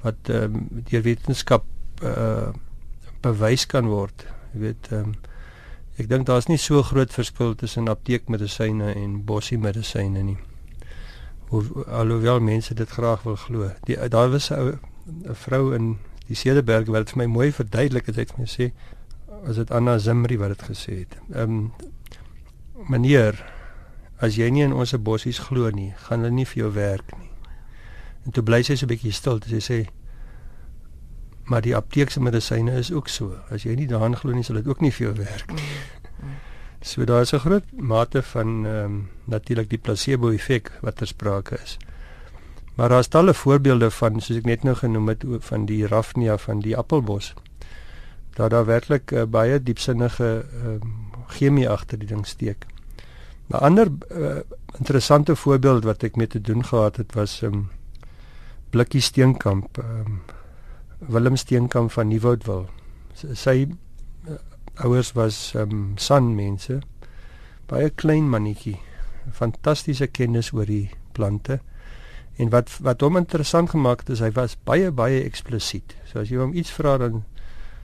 wat 0.03 0.29
ehm 0.29 0.55
um, 0.55 0.83
deur 0.89 1.01
wetenskap 1.01 1.65
uh 2.03 2.53
bewys 3.21 3.65
kan 3.65 3.87
word. 3.89 4.25
Jy 4.53 4.59
weet 4.59 4.91
ehm 4.91 4.99
um, 4.99 5.15
Ek 5.97 6.09
dink 6.09 6.27
daar's 6.29 6.45
nie 6.45 6.59
so 6.61 6.83
groot 6.85 7.13
verskil 7.13 7.55
tussen 7.57 7.89
apteekmedisyne 7.89 8.91
en 8.93 9.23
bossie 9.25 9.57
medisyne 9.57 10.21
nie. 10.23 10.37
Hoe 11.49 11.63
alhoewel 11.85 12.39
mense 12.39 12.75
dit 12.77 12.89
graag 12.89 13.23
wil 13.25 13.35
glo. 13.35 13.71
Die 13.89 13.97
daar 14.09 14.29
was 14.29 14.51
'n 14.51 14.79
vrou 15.33 15.73
in 15.75 15.97
die 16.27 16.35
Cederberg 16.35 16.87
wat 16.87 17.09
vir 17.09 17.17
my 17.17 17.25
mooi 17.25 17.51
verduidelik 17.51 18.05
het, 18.05 18.15
het 18.15 18.37
my 18.37 18.45
sê 18.45 18.71
as 19.47 19.55
dit 19.55 19.71
Anna 19.71 19.97
Zimri 19.97 20.37
wat 20.37 20.49
dit 20.49 20.63
gesê 20.69 20.93
het. 20.99 21.17
Ehm 21.33 21.41
um, 21.41 21.71
meneer, 22.87 23.45
as 24.19 24.35
jy 24.35 24.49
nie 24.49 24.63
in 24.63 24.73
ons 24.73 24.93
bossies 25.01 25.39
glo 25.39 25.69
nie, 25.69 25.93
gaan 25.97 26.19
hulle 26.19 26.33
nie 26.33 26.45
vir 26.45 26.63
jou 26.63 26.71
werk 26.73 27.17
nie. 27.17 27.29
En 28.25 28.31
toe 28.31 28.43
bly 28.43 28.61
sy 28.63 28.75
so 28.75 28.85
'n 28.85 28.89
bietjie 28.89 29.11
stil, 29.11 29.39
sy 29.47 29.59
sê 29.59 29.87
maar 31.47 31.61
die 31.61 31.75
apteekse 31.75 32.21
medisyne 32.21 32.71
is 32.71 32.91
ook 32.91 33.07
so. 33.07 33.35
As 33.49 33.63
jy 33.63 33.75
nie 33.75 33.87
daaraan 33.87 34.17
glo 34.19 34.35
nie, 34.35 34.43
sal 34.43 34.59
dit 34.59 34.67
ook 34.67 34.81
nie 34.83 34.91
vir 34.91 35.07
jou 35.07 35.13
werk 35.19 35.53
nie. 35.55 35.69
So 36.81 37.05
daar 37.05 37.21
is 37.21 37.33
'n 37.33 37.39
groot 37.39 37.63
mate 37.71 38.21
van 38.23 38.65
ehm 38.65 38.83
um, 38.83 39.09
natuurlik 39.25 39.69
die 39.69 39.77
placebo 39.77 40.29
effek 40.29 40.71
wat 40.81 40.95
ter 40.95 41.07
sprake 41.07 41.59
is. 41.63 41.77
Maar 42.75 42.89
daar 42.89 42.99
is 42.99 43.07
talle 43.07 43.33
voorbeelde 43.33 43.91
van 43.91 44.21
soos 44.21 44.37
ek 44.37 44.45
net 44.45 44.63
nou 44.63 44.75
genoem 44.75 45.07
het 45.07 45.23
van 45.39 45.65
die 45.65 45.87
raffnia 45.87 46.37
van 46.37 46.59
die 46.59 46.77
appelbos. 46.77 47.33
Daar 48.33 48.49
daar 48.49 48.65
werklik 48.65 49.11
uh, 49.11 49.23
baie 49.23 49.63
diepsinnige 49.63 50.45
ehm 50.53 50.69
um, 50.69 51.05
chemie 51.27 51.69
agter 51.69 51.99
die 51.99 52.07
ding 52.07 52.27
steek. 52.27 52.65
'n 53.49 53.53
Ander 53.55 53.87
uh, 54.11 54.37
interessante 54.77 55.35
voorbeeld 55.35 55.83
wat 55.83 56.03
ek 56.03 56.15
mee 56.15 56.27
te 56.27 56.41
doen 56.41 56.65
gehad 56.65 56.95
het 56.95 57.13
was 57.13 57.41
ehm 57.41 57.53
um, 57.53 57.69
Blikkie 58.69 59.01
Steenkamp 59.01 59.77
ehm 59.77 59.99
um, 59.99 60.21
Willem 60.99 61.35
Steenkamp 61.35 61.91
van 61.91 62.07
Nieuwoudtville. 62.07 62.65
Sy 63.13 63.67
uh, 64.27 64.35
ouers 64.81 65.11
was 65.11 65.53
ehm 65.53 65.71
um, 65.71 65.91
sanmense. 65.95 66.79
Baie 67.69 67.89
klein 67.89 68.29
mannetjie. 68.29 68.79
Fantastiese 69.31 70.07
kennis 70.07 70.49
oor 70.53 70.65
die 70.65 70.89
plante. 71.11 71.59
En 72.37 72.49
wat 72.49 72.73
wat 72.81 73.01
hom 73.01 73.17
interessant 73.17 73.69
gemaak 73.69 73.99
het 74.05 74.09
is 74.15 74.23
hy 74.25 74.31
was 74.33 74.57
baie 74.65 74.91
baie 74.91 75.21
eksplisiet. 75.23 75.93
So 76.09 76.19
as 76.23 76.31
jy 76.33 76.41
hom 76.41 76.55
iets 76.57 76.73
vra 76.73 76.95
dan 76.97 77.23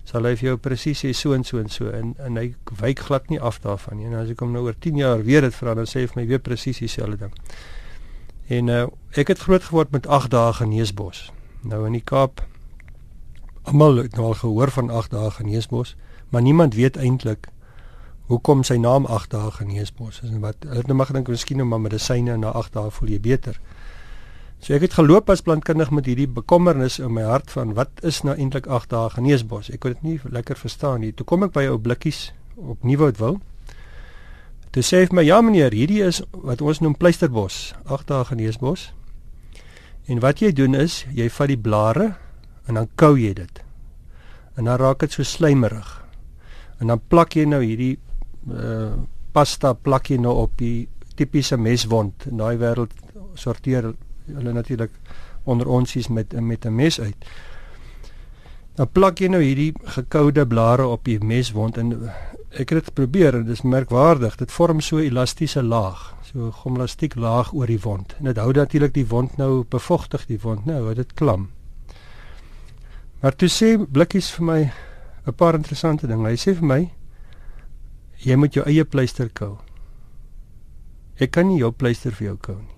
sal 0.09 0.25
hy 0.25 0.33
vir 0.39 0.47
jou 0.47 0.55
presies 0.57 1.03
sê 1.05 1.13
so 1.13 1.35
en 1.37 1.45
so 1.45 1.61
en 1.61 1.69
so 1.69 1.91
en 1.93 2.15
en 2.17 2.37
hy 2.37 2.55
wyk 2.81 3.05
glad 3.09 3.29
nie 3.29 3.39
af 3.39 3.61
daarvan 3.61 4.01
nie. 4.01 4.09
En 4.09 4.17
as 4.23 4.33
ek 4.33 4.41
hom 4.41 4.57
nou 4.57 4.65
oor 4.65 4.79
10 4.79 4.97
jaar 4.97 5.21
weer 5.21 5.45
dit 5.45 5.53
vra 5.53 5.77
dan 5.77 5.85
sê 5.85 6.01
hy 6.01 6.09
vir 6.09 6.21
my 6.21 6.25
weer 6.33 6.41
presies 6.41 6.81
dieselfde 6.81 7.27
ding. 7.27 7.37
En 8.49 8.73
uh, 8.73 8.87
ek 9.13 9.35
het 9.35 9.45
groot 9.45 9.69
geword 9.69 9.93
met 9.93 10.09
8 10.09 10.33
dae 10.33 10.57
geneesbos. 10.57 11.27
Nou 11.61 11.85
in 11.85 12.01
die 12.01 12.03
Kaap 12.03 12.41
almal 13.63 14.01
het 14.03 14.15
nou 14.15 14.31
al 14.31 14.39
gehoor 14.41 14.71
van 14.71 14.89
8 14.89 15.11
dae 15.11 15.31
geneesbos, 15.31 15.95
maar 16.29 16.41
niemand 16.41 16.75
weet 16.75 16.97
eintlik 16.97 17.47
hoekom 18.31 18.63
sy 18.63 18.77
naam 18.79 19.05
8 19.05 19.31
dae 19.31 19.51
geneesbos 19.51 20.21
is 20.23 20.29
en 20.29 20.41
wat 20.43 20.65
hulle 20.67 20.87
nou 20.87 20.97
mag 20.99 21.11
dink 21.15 21.27
miskien 21.31 21.59
nou 21.59 21.67
maar 21.67 21.83
medisyne 21.83 22.37
na 22.39 22.53
8 22.55 22.75
dae 22.77 22.91
voel 22.91 23.15
jy 23.15 23.19
beter. 23.19 23.59
So 24.63 24.71
ek 24.77 24.85
het 24.87 24.93
geloop 24.95 25.27
as 25.27 25.43
plantkundig 25.43 25.91
met 25.91 26.07
hierdie 26.07 26.29
bekommernis 26.31 26.95
in 27.03 27.11
my 27.11 27.25
hart 27.27 27.51
van 27.51 27.73
wat 27.75 27.99
is 28.01 28.21
nou 28.23 28.35
eintlik 28.37 28.67
8 28.71 28.93
dae 28.93 29.09
geneesbos? 29.11 29.67
Ek 29.75 29.83
kon 29.83 29.91
dit 29.91 30.05
nie 30.07 30.19
lekker 30.23 30.55
verstaan 30.55 31.03
nie. 31.03 31.11
Toe 31.11 31.27
kom 31.27 31.43
ek 31.43 31.51
by 31.51 31.65
ou 31.67 31.75
blikkies 31.83 32.29
op 32.55 32.79
Nieuwoudtville. 32.87 33.41
Toe 34.73 34.81
sê 34.81 35.03
hy 35.03 35.09
vir 35.11 35.19
my 35.19 35.25
ja 35.27 35.41
meneer, 35.43 35.75
hierdie 35.75 36.01
is 36.01 36.21
wat 36.31 36.63
ons 36.63 36.79
noem 36.79 36.95
pleisterbos, 36.95 37.73
8 37.91 38.07
dae 38.07 38.23
geneesbos. 38.31 38.87
En 40.07 40.23
wat 40.23 40.39
jy 40.39 40.53
doen 40.55 40.79
is, 40.79 41.03
jy 41.11 41.27
vat 41.29 41.51
die 41.51 41.59
blare 41.59 42.13
en 42.67 42.73
dan 42.79 42.89
kou 42.95 43.17
jy 43.19 43.33
dit. 43.33 43.63
En 44.55 44.65
dan 44.69 44.77
raak 44.77 44.99
dit 44.99 45.11
so 45.11 45.23
slijmerig. 45.23 45.89
En 46.79 46.87
dan 46.87 47.01
plak 47.07 47.35
jy 47.37 47.45
nou 47.45 47.63
hierdie 47.63 47.97
uh 48.51 48.93
pasta 49.33 49.71
plak 49.73 50.11
jy 50.11 50.19
nou 50.21 50.33
op 50.43 50.51
die 50.59 50.87
tipiese 51.17 51.57
meswond. 51.57 52.27
In 52.29 52.37
daai 52.37 52.57
wêreld 52.61 52.91
sorteer 53.33 53.87
hulle 54.27 54.53
natuurlik 54.53 54.91
onder 55.49 55.67
ons 55.67 55.95
is 55.95 56.07
met 56.07 56.33
met 56.41 56.65
'n 56.65 56.75
mes 56.75 56.99
uit. 56.99 57.25
Dan 58.75 58.91
plak 58.91 59.19
jy 59.19 59.27
nou 59.27 59.41
hierdie 59.41 59.73
gekoude 59.83 60.47
blare 60.47 60.85
op 60.85 61.03
die 61.03 61.19
meswond 61.19 61.77
en 61.77 62.11
ek 62.51 62.69
het 62.69 62.85
dit 62.85 62.93
probeer 62.93 63.35
en 63.35 63.45
dit 63.45 63.53
is 63.53 63.61
merkwaardig. 63.61 64.35
Dit 64.35 64.51
vorm 64.51 64.81
so 64.81 64.97
'n 64.97 65.09
elastiese 65.09 65.63
laag, 65.63 66.15
so 66.21 66.45
'n 66.47 66.51
gomelastiek 66.51 67.15
laag 67.15 67.53
oor 67.53 67.67
die 67.67 67.79
wond. 67.79 68.15
En 68.19 68.25
dit 68.25 68.37
hou 68.37 68.53
natuurlik 68.53 68.93
die 68.93 69.07
wond 69.07 69.37
nou 69.37 69.63
bevochtig 69.69 70.25
die 70.25 70.39
wond, 70.41 70.65
nou 70.65 70.83
hou 70.83 70.93
dit 70.93 71.13
klam. 71.13 71.49
Maar 73.23 73.35
toe 73.39 73.47
sê 73.47 73.77
blikkies 73.79 74.33
vir 74.35 74.43
my 74.45 74.61
'n 75.27 75.33
paar 75.33 75.55
interessante 75.55 76.07
dinge. 76.07 76.27
Hy 76.27 76.35
sê 76.35 76.53
vir 76.53 76.67
my 76.67 76.91
jy 78.17 78.35
moet 78.35 78.53
jou 78.53 78.65
eie 78.65 78.83
pleister 78.83 79.29
kou. 79.29 79.59
Ek 81.19 81.31
kan 81.31 81.47
nie 81.47 81.59
jou 81.59 81.71
pleister 81.71 82.11
vir 82.11 82.27
jou 82.27 82.37
kou 82.37 82.55
nie. 82.55 82.75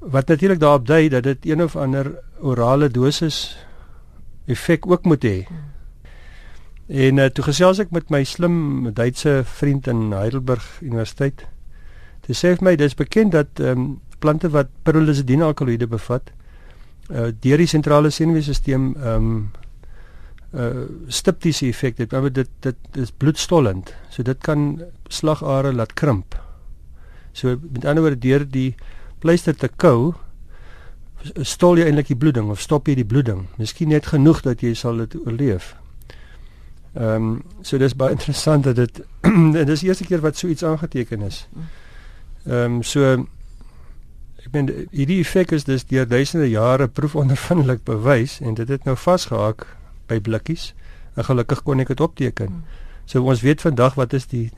Wat 0.00 0.28
natuurlik 0.28 0.60
daarop 0.60 0.86
dui 0.86 1.08
dat 1.08 1.22
dit 1.22 1.46
een 1.46 1.62
of 1.62 1.76
ander 1.76 2.18
orale 2.40 2.88
dosis 2.88 3.56
effek 4.46 4.86
ook 4.86 5.04
moet 5.04 5.24
hê. 5.24 5.46
En 6.88 7.18
uh, 7.18 7.26
toe 7.26 7.44
gesels 7.44 7.78
ek 7.78 7.90
met 7.90 8.10
my 8.10 8.24
slim 8.24 8.92
Duitse 8.92 9.42
vriend 9.44 9.86
in 9.86 10.12
Heidelberg 10.12 10.80
Universiteit. 10.82 11.46
Hy 12.26 12.34
sê 12.34 12.52
vir 12.56 12.64
my 12.64 12.76
dis 12.76 12.94
bekend 12.94 13.32
dat 13.32 13.48
ehm 13.60 13.78
um, 13.78 14.00
plante 14.18 14.48
wat 14.50 14.68
pyrrolizidine 14.82 15.44
alkaloïde 15.44 15.86
bevat 15.86 16.32
uh, 17.10 17.30
deur 17.40 17.62
die 17.62 17.70
sentrale 17.70 18.10
senuweestelsel 18.10 18.74
ehm 18.74 19.14
um, 19.14 19.32
uh 20.56 20.86
stiptiese 21.12 21.66
effek 21.68 21.98
het. 21.98 22.12
Maar 22.12 22.32
dit 22.32 22.48
dit 22.64 22.76
is 22.96 23.10
bloedstollend. 23.10 23.94
So 24.08 24.22
dit 24.22 24.38
kan 24.40 24.82
slagare 25.08 25.72
laat 25.72 25.92
krimp. 25.92 26.38
So 27.32 27.58
met 27.72 27.84
ander 27.84 28.02
woorde 28.02 28.18
deur 28.18 28.46
die 28.48 28.74
pleister 29.18 29.56
te 29.56 29.68
kou 29.68 30.14
stol 31.42 31.78
jy 31.78 31.88
eintlik 31.88 32.12
die 32.12 32.18
bloeding 32.18 32.50
of 32.50 32.60
stop 32.62 32.88
jy 32.88 32.94
die 33.00 33.06
bloeding. 33.08 33.46
Miskien 33.58 33.90
net 33.92 34.06
genoeg 34.06 34.40
dat 34.46 34.62
jy 34.62 34.74
sal 34.78 35.04
dit 35.04 35.18
oorleef. 35.24 35.74
Ehm 36.94 37.14
um, 37.14 37.42
so 37.62 37.78
dis 37.78 37.94
baie 37.94 38.14
interessant 38.16 38.64
dat 38.64 38.76
dit 38.76 39.02
dit 39.58 39.68
is 39.68 39.84
die 39.84 39.88
eerste 39.90 40.06
keer 40.06 40.22
wat 40.24 40.36
so 40.36 40.48
iets 40.48 40.64
aangeteken 40.64 41.22
is. 41.22 41.46
Ehm 42.46 42.78
um, 42.78 42.82
so 42.82 43.26
ek 44.38 44.52
meen 44.54 44.68
hierdie 44.94 45.20
effek 45.20 45.52
is 45.56 45.66
dus 45.66 45.84
deur 45.90 46.06
duisende 46.08 46.48
jare 46.50 46.88
proefondervindelik 46.88 47.84
bewys 47.84 48.38
en 48.40 48.54
dit 48.54 48.68
het 48.68 48.84
nou 48.86 48.96
vasgehaak 48.96 49.66
by 50.08 50.20
blikkies. 50.20 50.72
En 51.18 51.26
gelukkig 51.26 51.62
kon 51.66 51.82
ek 51.82 51.90
dit 51.92 52.00
opteken. 52.00 52.46
Hmm. 52.46 52.64
So 53.08 53.24
ons 53.24 53.42
weet 53.42 53.64
vandag 53.64 53.98
wat 53.98 54.12
is 54.12 54.28
die 54.30 54.50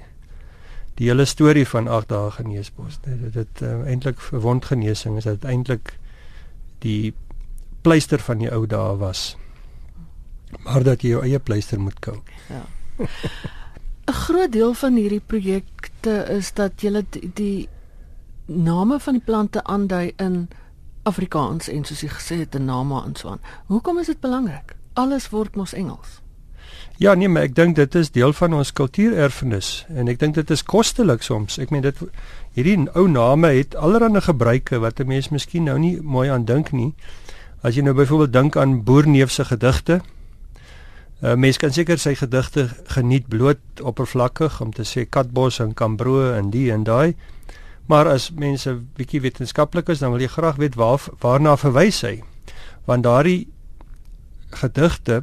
die 1.00 1.08
hele 1.08 1.24
storie 1.24 1.64
van 1.64 1.88
8 1.88 2.10
dae 2.10 2.30
geneesbos. 2.36 2.98
Dit 3.06 3.32
dit 3.32 3.62
uh, 3.64 3.78
eintlik 3.88 4.20
verwondgenesing 4.20 5.16
is 5.16 5.28
dit 5.28 5.44
eintlik 5.48 5.94
die 6.84 7.14
pleister 7.80 8.20
van 8.20 8.42
die 8.42 8.50
ou 8.52 8.66
dae 8.68 8.98
was. 9.00 9.36
Maar 10.66 10.84
dat 10.84 11.02
jy 11.02 11.14
jou 11.14 11.22
eie 11.24 11.38
pleister 11.38 11.80
moet 11.80 11.96
kou. 12.04 12.18
Ja. 12.50 12.66
'n 14.10 14.12
Groot 14.12 14.52
deel 14.52 14.74
van 14.74 14.96
hierdie 14.98 15.22
projekte 15.26 16.14
is 16.34 16.52
dat 16.52 16.82
jy 16.82 17.04
die, 17.14 17.30
die 17.34 17.68
name 18.50 18.98
van 19.00 19.12
die 19.12 19.22
plante 19.24 19.64
aandui 19.64 20.12
in 20.16 20.48
Afrikaans 21.02 21.68
en 21.68 21.84
soos 21.84 22.02
jy 22.02 22.08
gesê 22.08 22.38
het 22.38 22.54
'n 22.54 22.64
naam 22.64 22.92
en 22.92 23.14
so 23.16 23.28
aan. 23.28 23.40
Hoekom 23.66 23.98
is 23.98 24.06
dit 24.06 24.20
belangrik? 24.20 24.76
Alles 24.92 25.30
word 25.30 25.56
mos 25.56 25.72
Engels. 25.72 26.20
Ja, 26.96 27.14
nee, 27.14 27.28
maar 27.28 27.42
ek 27.42 27.54
dink 27.54 27.76
dit 27.76 27.94
is 27.94 28.10
deel 28.10 28.32
van 28.32 28.54
ons 28.54 28.72
kultuurerfenis 28.72 29.86
en 29.88 30.08
ek 30.08 30.18
dink 30.18 30.34
dit 30.34 30.50
is 30.50 30.62
kostelik 30.62 31.22
soms. 31.22 31.58
Ek 31.58 31.70
meen 31.70 31.82
dit 31.82 31.96
hierdie 32.52 32.76
ou 32.94 33.08
name 33.08 33.46
het 33.46 33.74
allerlei 33.74 34.20
gebruike 34.20 34.78
wat 34.78 35.00
'n 35.00 35.06
mens 35.06 35.28
miskien 35.28 35.64
nou 35.64 35.78
nie 35.78 36.00
mooi 36.02 36.28
aan 36.30 36.44
dink 36.44 36.72
nie. 36.72 36.94
As 37.62 37.74
jy 37.74 37.82
nou 37.82 37.94
byvoorbeeld 37.94 38.32
dink 38.32 38.56
aan 38.56 38.84
Boerneef 38.84 39.30
se 39.30 39.44
gedigte. 39.44 40.00
'n 41.22 41.26
uh, 41.26 41.34
Mens 41.34 41.56
kan 41.56 41.72
seker 41.72 41.98
sy 41.98 42.14
gedigte 42.14 42.68
geniet 42.84 43.28
bloot 43.28 43.80
oppervlakkig 43.82 44.60
om 44.60 44.72
te 44.72 44.82
sê 44.84 45.08
Katbos 45.08 45.58
en 45.60 45.74
Kambro 45.74 46.32
en 46.32 46.50
die 46.50 46.72
en 46.72 46.84
daai. 46.84 47.14
Maar 47.90 48.06
as 48.12 48.30
mense 48.30 48.76
bietjie 48.98 49.22
wetenskaplik 49.24 49.88
is, 49.90 49.98
dan 49.98 50.12
wil 50.14 50.22
jy 50.22 50.30
graag 50.30 50.60
weet 50.62 50.76
waar 50.78 51.02
waarna 51.22 51.56
verwys 51.58 52.02
hy. 52.06 52.20
Want 52.86 53.06
daardie 53.06 53.48
gedigte 54.54 55.20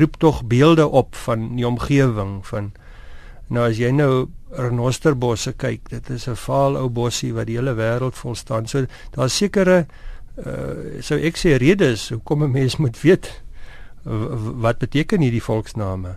roep 0.00 0.18
tog 0.20 0.44
beelde 0.48 0.86
op 0.88 1.16
van 1.24 1.50
die 1.56 1.66
omgewing 1.68 2.40
van 2.48 2.72
nou 3.52 3.66
as 3.68 3.80
jy 3.80 3.90
nou 3.92 4.28
renosterbosse 4.56 5.52
kyk, 5.60 5.88
dit 5.88 6.10
is 6.10 6.28
'n 6.28 6.36
vaal 6.36 6.76
ou 6.76 6.88
bossie 6.88 7.32
wat 7.32 7.46
die 7.46 7.56
hele 7.56 7.74
wêreld 7.74 8.16
vol 8.16 8.34
staan. 8.34 8.66
So 8.66 8.86
daar's 9.12 9.36
sekere 9.36 9.86
uh 10.36 11.00
sou 11.00 11.18
ek 11.20 11.36
sê 11.36 11.56
redes 11.56 12.08
hoekom 12.08 12.44
'n 12.44 12.52
mens 12.52 12.76
moet 12.76 13.00
weet 13.00 13.42
wat 14.04 14.78
beteken 14.78 15.20
hierdie 15.20 15.42
volksname. 15.42 16.16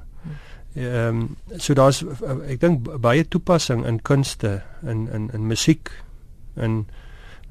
Ehm 0.76 1.22
um, 1.22 1.38
so 1.58 1.74
daar's 1.74 2.04
ek 2.48 2.60
dink 2.60 2.90
baie 3.02 3.24
toepassing 3.24 3.86
in 3.86 4.02
kunste 4.02 4.62
in 4.84 5.08
in 5.08 5.30
in 5.34 5.48
musiek 5.48 5.92
in 6.56 6.86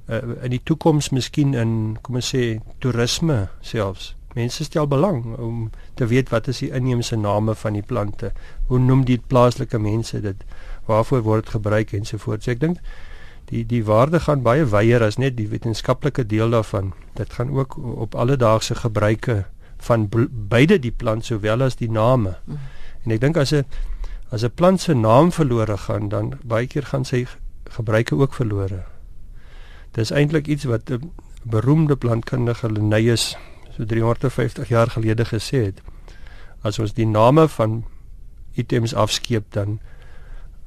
uh, 0.09 0.21
in 0.43 0.50
die 0.50 0.61
toekoms 0.64 1.09
miskien 1.11 1.54
in 1.54 1.97
kom 2.02 2.21
ons 2.21 2.35
sê 2.35 2.61
toerisme 2.85 3.49
selfs 3.61 4.12
mense 4.35 4.64
stel 4.64 4.87
belang 4.90 5.37
om 5.38 5.71
te 5.95 6.07
weet 6.11 6.28
wat 6.35 6.49
is 6.50 6.61
die 6.64 6.71
inheemse 6.75 7.16
name 7.16 7.54
van 7.54 7.78
die 7.78 7.87
plante. 7.87 8.33
Hoe 8.66 8.78
noem 8.78 9.04
die 9.07 9.19
plaaslike 9.19 9.78
mense 9.78 10.21
dit? 10.21 10.45
Waarvoor 10.87 11.23
word 11.23 11.45
dit 11.45 11.54
gebruik 11.54 11.93
ensovoorts. 11.95 12.45
So 12.45 12.54
ek 12.54 12.62
dink 12.64 12.81
die 13.50 13.62
die 13.69 13.85
waarde 13.85 14.21
gaan 14.25 14.43
baie 14.43 14.64
wyeer 14.66 15.04
as 15.04 15.21
net 15.21 15.37
die 15.38 15.49
wetenskaplike 15.52 16.26
deel 16.26 16.50
daarvan. 16.50 16.93
Dit 17.14 17.37
gaan 17.38 17.52
ook 17.54 17.76
op 17.78 18.14
alledaagse 18.14 18.75
gebruike 18.83 19.45
van 19.85 20.09
beide 20.49 20.78
die 20.81 20.93
plant 20.93 21.25
sowel 21.28 21.62
as 21.62 21.76
die 21.76 21.90
name. 21.90 22.38
Mm. 22.45 22.59
En 23.04 23.12
ek 23.12 23.20
dink 23.20 23.37
as 23.37 23.52
'n 23.52 23.64
as 24.30 24.44
'n 24.44 24.54
plant 24.54 24.80
se 24.80 24.94
naam 24.94 25.32
verlore 25.32 25.76
gaan, 25.76 26.08
dan 26.08 26.38
baie 26.44 26.66
keer 26.66 26.82
gaan 26.82 27.04
sy 27.04 27.26
gebruike 27.64 28.14
ook 28.16 28.34
verlore. 28.34 28.84
Dis 29.92 30.11
eintlik 30.11 30.46
iets 30.46 30.64
wat 30.64 30.90
'n 30.90 31.12
beroemde 31.42 31.96
plantkundige 31.96 32.70
Linnaeus 32.73 33.37
so 33.76 33.84
350 33.84 34.68
jaar 34.68 34.90
gelede 34.90 35.25
gesê 35.25 35.64
het. 35.64 35.82
As 36.62 36.78
ons 36.78 36.92
die 36.92 37.06
name 37.06 37.49
van 37.49 37.84
items 38.54 38.94
afskeep 38.94 39.44
dan 39.49 39.80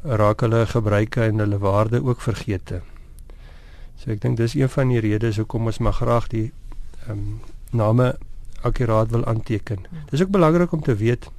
raak 0.03 0.41
hulle 0.41 0.65
gebruike 0.65 1.21
en 1.21 1.39
hulle 1.39 1.57
waarde 1.57 2.03
ook 2.03 2.21
vergete. 2.21 2.81
So 3.97 4.11
ek 4.11 4.21
dink 4.21 4.37
dis 4.37 4.53
een 4.53 4.69
van 4.69 4.87
die 4.87 4.99
redes 4.99 5.37
hoekom 5.37 5.65
ons 5.65 5.79
maar 5.79 5.93
graag 5.93 6.27
die 6.27 6.51
ehm 7.07 7.11
um, 7.11 7.39
name 7.71 8.15
akkuraat 8.61 9.09
wil 9.11 9.25
aanteken. 9.25 9.85
Dis 10.09 10.21
ook 10.21 10.29
belangrik 10.29 10.71
om 10.71 10.81
te 10.83 10.95
weet 10.95 11.29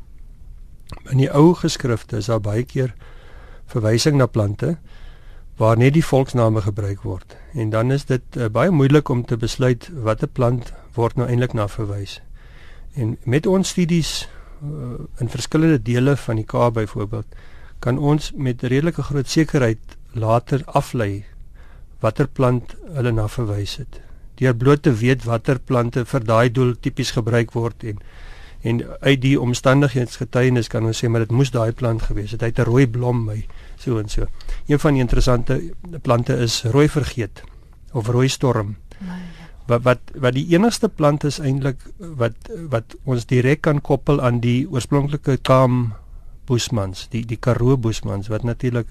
in 1.10 1.20
die 1.20 1.30
ou 1.30 1.54
geskrifte 1.54 2.16
is 2.16 2.30
daar 2.30 2.40
baie 2.40 2.64
keer 2.64 2.94
verwysing 3.68 4.16
na 4.16 4.26
plante 4.26 4.76
waar 5.58 5.76
net 5.76 5.96
die 5.96 6.04
volksname 6.04 6.62
gebruik 6.64 7.02
word 7.02 7.36
en 7.52 7.70
dan 7.74 7.92
is 7.92 8.06
dit 8.08 8.36
uh, 8.36 8.48
baie 8.48 8.70
moeilik 8.70 9.08
om 9.08 9.24
te 9.24 9.36
besluit 9.36 9.88
watter 10.06 10.28
plant 10.28 10.72
word 10.94 11.18
nou 11.18 11.28
eintlik 11.28 11.54
na 11.54 11.68
verwys. 11.70 12.18
En 12.94 13.16
met 13.24 13.46
ons 13.46 13.68
studies 13.68 14.12
uh, 14.26 14.98
in 15.22 15.30
verskillende 15.30 15.78
dele 15.82 16.16
van 16.16 16.40
die 16.40 16.46
Kaap 16.46 16.74
byvoorbeeld 16.78 17.38
kan 17.84 17.98
ons 17.98 18.32
met 18.34 18.62
redelike 18.62 19.02
groot 19.10 19.28
sekerheid 19.30 19.96
later 20.12 20.64
aflei 20.66 21.24
watter 22.02 22.26
plant 22.26 22.74
hulle 22.94 23.12
na 23.12 23.26
verwys 23.30 23.76
het. 23.78 24.00
Deur 24.38 24.54
bloot 24.54 24.82
te 24.86 24.94
weet 24.94 25.26
watter 25.26 25.58
plante 25.58 26.04
vir 26.06 26.24
daai 26.24 26.50
doel 26.54 26.74
tipies 26.78 27.10
gebruik 27.16 27.54
word 27.58 27.84
en 27.84 28.02
en 28.62 28.82
uit 29.00 29.20
die 29.22 29.36
omstandigheidsgetuienis 29.40 30.68
kan 30.68 30.86
ons 30.86 30.98
sê 30.98 31.08
maar 31.08 31.26
dit 31.26 31.34
moes 31.34 31.52
daai 31.54 31.72
plant 31.72 32.02
gewees 32.02 32.34
het. 32.34 32.42
Hy 32.42 32.50
het 32.50 32.58
'n 32.58 32.70
rooi 32.70 32.86
blom 32.86 33.26
by 33.26 33.44
so 33.78 33.98
en 33.98 34.08
so. 34.08 34.26
Een 34.66 34.78
van 34.78 34.92
die 34.92 35.00
interessante 35.00 35.74
plante 36.02 36.36
is 36.36 36.64
rooi 36.64 36.88
vergeet 36.88 37.42
of 37.92 38.08
rooi 38.08 38.28
storm. 38.28 38.76
Nee, 38.98 39.08
ja. 39.10 39.48
Wat 39.66 39.82
wat 39.82 40.00
wat 40.14 40.34
die 40.34 40.46
enigste 40.54 40.88
plant 40.88 41.24
is 41.24 41.38
eintlik 41.38 41.78
wat 41.98 42.34
wat 42.68 42.96
ons 43.04 43.26
direk 43.26 43.60
kan 43.60 43.80
koppel 43.80 44.20
aan 44.20 44.40
die 44.40 44.66
oorspronklike 44.70 45.36
kaam 45.36 45.94
Boesmans, 46.44 47.08
die 47.08 47.26
die 47.26 47.36
Karoo 47.36 47.76
Boesmans 47.76 48.28
wat 48.28 48.42
natuurlik 48.42 48.86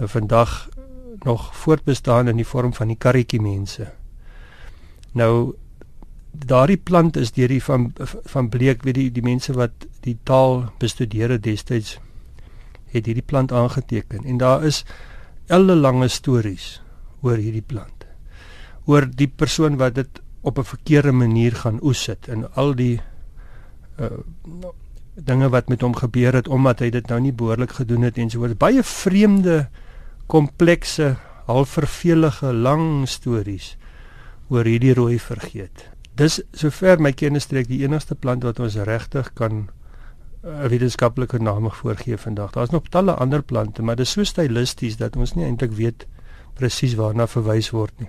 uh, 0.00 0.06
vandag 0.06 0.68
nog 1.24 1.56
voortbestaan 1.56 2.28
in 2.28 2.36
die 2.36 2.46
vorm 2.46 2.74
van 2.74 2.88
die 2.88 2.96
karretjie 2.96 3.40
mense. 3.40 3.92
Nou 5.12 5.54
daardie 6.32 6.76
plant 6.76 7.16
is 7.16 7.32
deur 7.32 7.48
die 7.48 7.62
van 7.62 7.92
van 8.32 8.48
bleek 8.48 8.82
weet 8.82 8.94
die 8.94 9.10
die 9.10 9.22
mense 9.22 9.52
wat 9.52 9.86
die 10.00 10.18
taal 10.24 10.70
bestudeer 10.78 11.30
het 11.30 11.42
destyds 11.42 11.98
het 12.90 13.06
hierdie 13.06 13.26
plant 13.26 13.52
aangeteken 13.52 14.24
en 14.24 14.38
daar 14.38 14.64
is 14.64 14.84
ellelange 15.46 16.08
stories 16.08 16.80
oor 17.22 17.36
hierdie 17.36 17.66
plant. 17.66 18.06
Oor 18.86 19.06
die 19.06 19.28
persoon 19.28 19.76
wat 19.76 19.94
dit 19.94 20.20
op 20.42 20.58
'n 20.58 20.64
verkeerde 20.64 21.12
manier 21.12 21.52
gaan 21.52 21.78
oes 21.82 22.06
het 22.06 22.28
en 22.28 22.46
al 22.54 22.74
die 22.74 23.00
uh, 24.00 24.06
dinge 25.14 25.48
wat 25.48 25.68
met 25.68 25.80
hom 25.80 25.94
gebeur 25.94 26.32
het 26.32 26.48
omdat 26.48 26.80
hy 26.80 26.90
dit 26.90 27.06
nou 27.08 27.20
nie 27.20 27.32
behoorlik 27.32 27.72
gedoen 27.72 28.02
het 28.02 28.18
en 28.18 28.30
so 28.30 28.38
voort. 28.38 28.58
Baie 28.58 28.82
vreemde, 28.82 29.68
komplekse, 30.26 31.16
half 31.46 31.68
vervelige 31.68 32.52
lang 32.52 33.08
stories 33.08 33.76
oor 34.48 34.64
hierdie 34.64 34.94
rooi 34.94 35.18
vergeet. 35.18 35.90
Dis 36.20 36.40
sover 36.52 37.00
my 37.00 37.14
kennis 37.16 37.46
strek 37.48 37.68
die 37.70 37.80
enigste 37.84 38.14
plant 38.14 38.44
wat 38.44 38.60
ons 38.60 38.76
regtig 38.76 39.32
kan 39.34 39.52
'n 39.60 39.68
uh, 40.44 40.68
wetenskaplike 40.68 41.38
naam 41.38 41.70
voorgee 41.70 42.16
vandag. 42.16 42.52
Daar's 42.52 42.70
nog 42.70 42.88
talle 42.88 43.14
ander 43.14 43.42
plante, 43.42 43.82
maar 43.82 43.96
dis 43.96 44.10
so 44.10 44.24
stylisties 44.24 44.96
dat 44.96 45.16
ons 45.16 45.34
nie 45.34 45.44
eintlik 45.44 45.72
weet 45.72 46.06
presies 46.54 46.94
waarna 46.94 47.26
verwys 47.26 47.70
word 47.70 47.92
nie. 48.00 48.08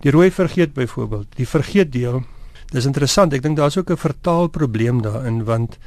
Die 0.00 0.10
rooi 0.10 0.30
vergeet 0.30 0.74
byvoorbeeld, 0.74 1.26
die 1.36 1.46
vergeet 1.46 1.92
deel 1.92 2.22
Dis 2.68 2.84
interessant. 2.84 3.32
Ek 3.32 3.42
dink 3.42 3.56
daar's 3.56 3.78
ook 3.78 3.90
'n 3.90 3.96
vertaalprobleem 3.96 5.00
daarin 5.02 5.44
want 5.44 5.78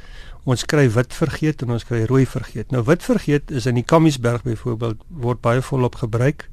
ons 0.44 0.64
kry 0.64 0.90
wit 0.90 1.14
vergeet 1.14 1.62
en 1.62 1.70
ons 1.70 1.84
kry 1.84 2.04
rooi 2.04 2.26
vergeet. 2.26 2.70
Nou 2.70 2.82
wit 2.82 3.02
vergeet 3.02 3.50
is 3.50 3.66
in 3.66 3.74
die 3.74 3.84
Kamiesberg 3.84 4.42
byvoorbeeld 4.42 4.98
word 5.08 5.40
baie 5.40 5.62
volop 5.62 5.94
gebruik. 5.94 6.50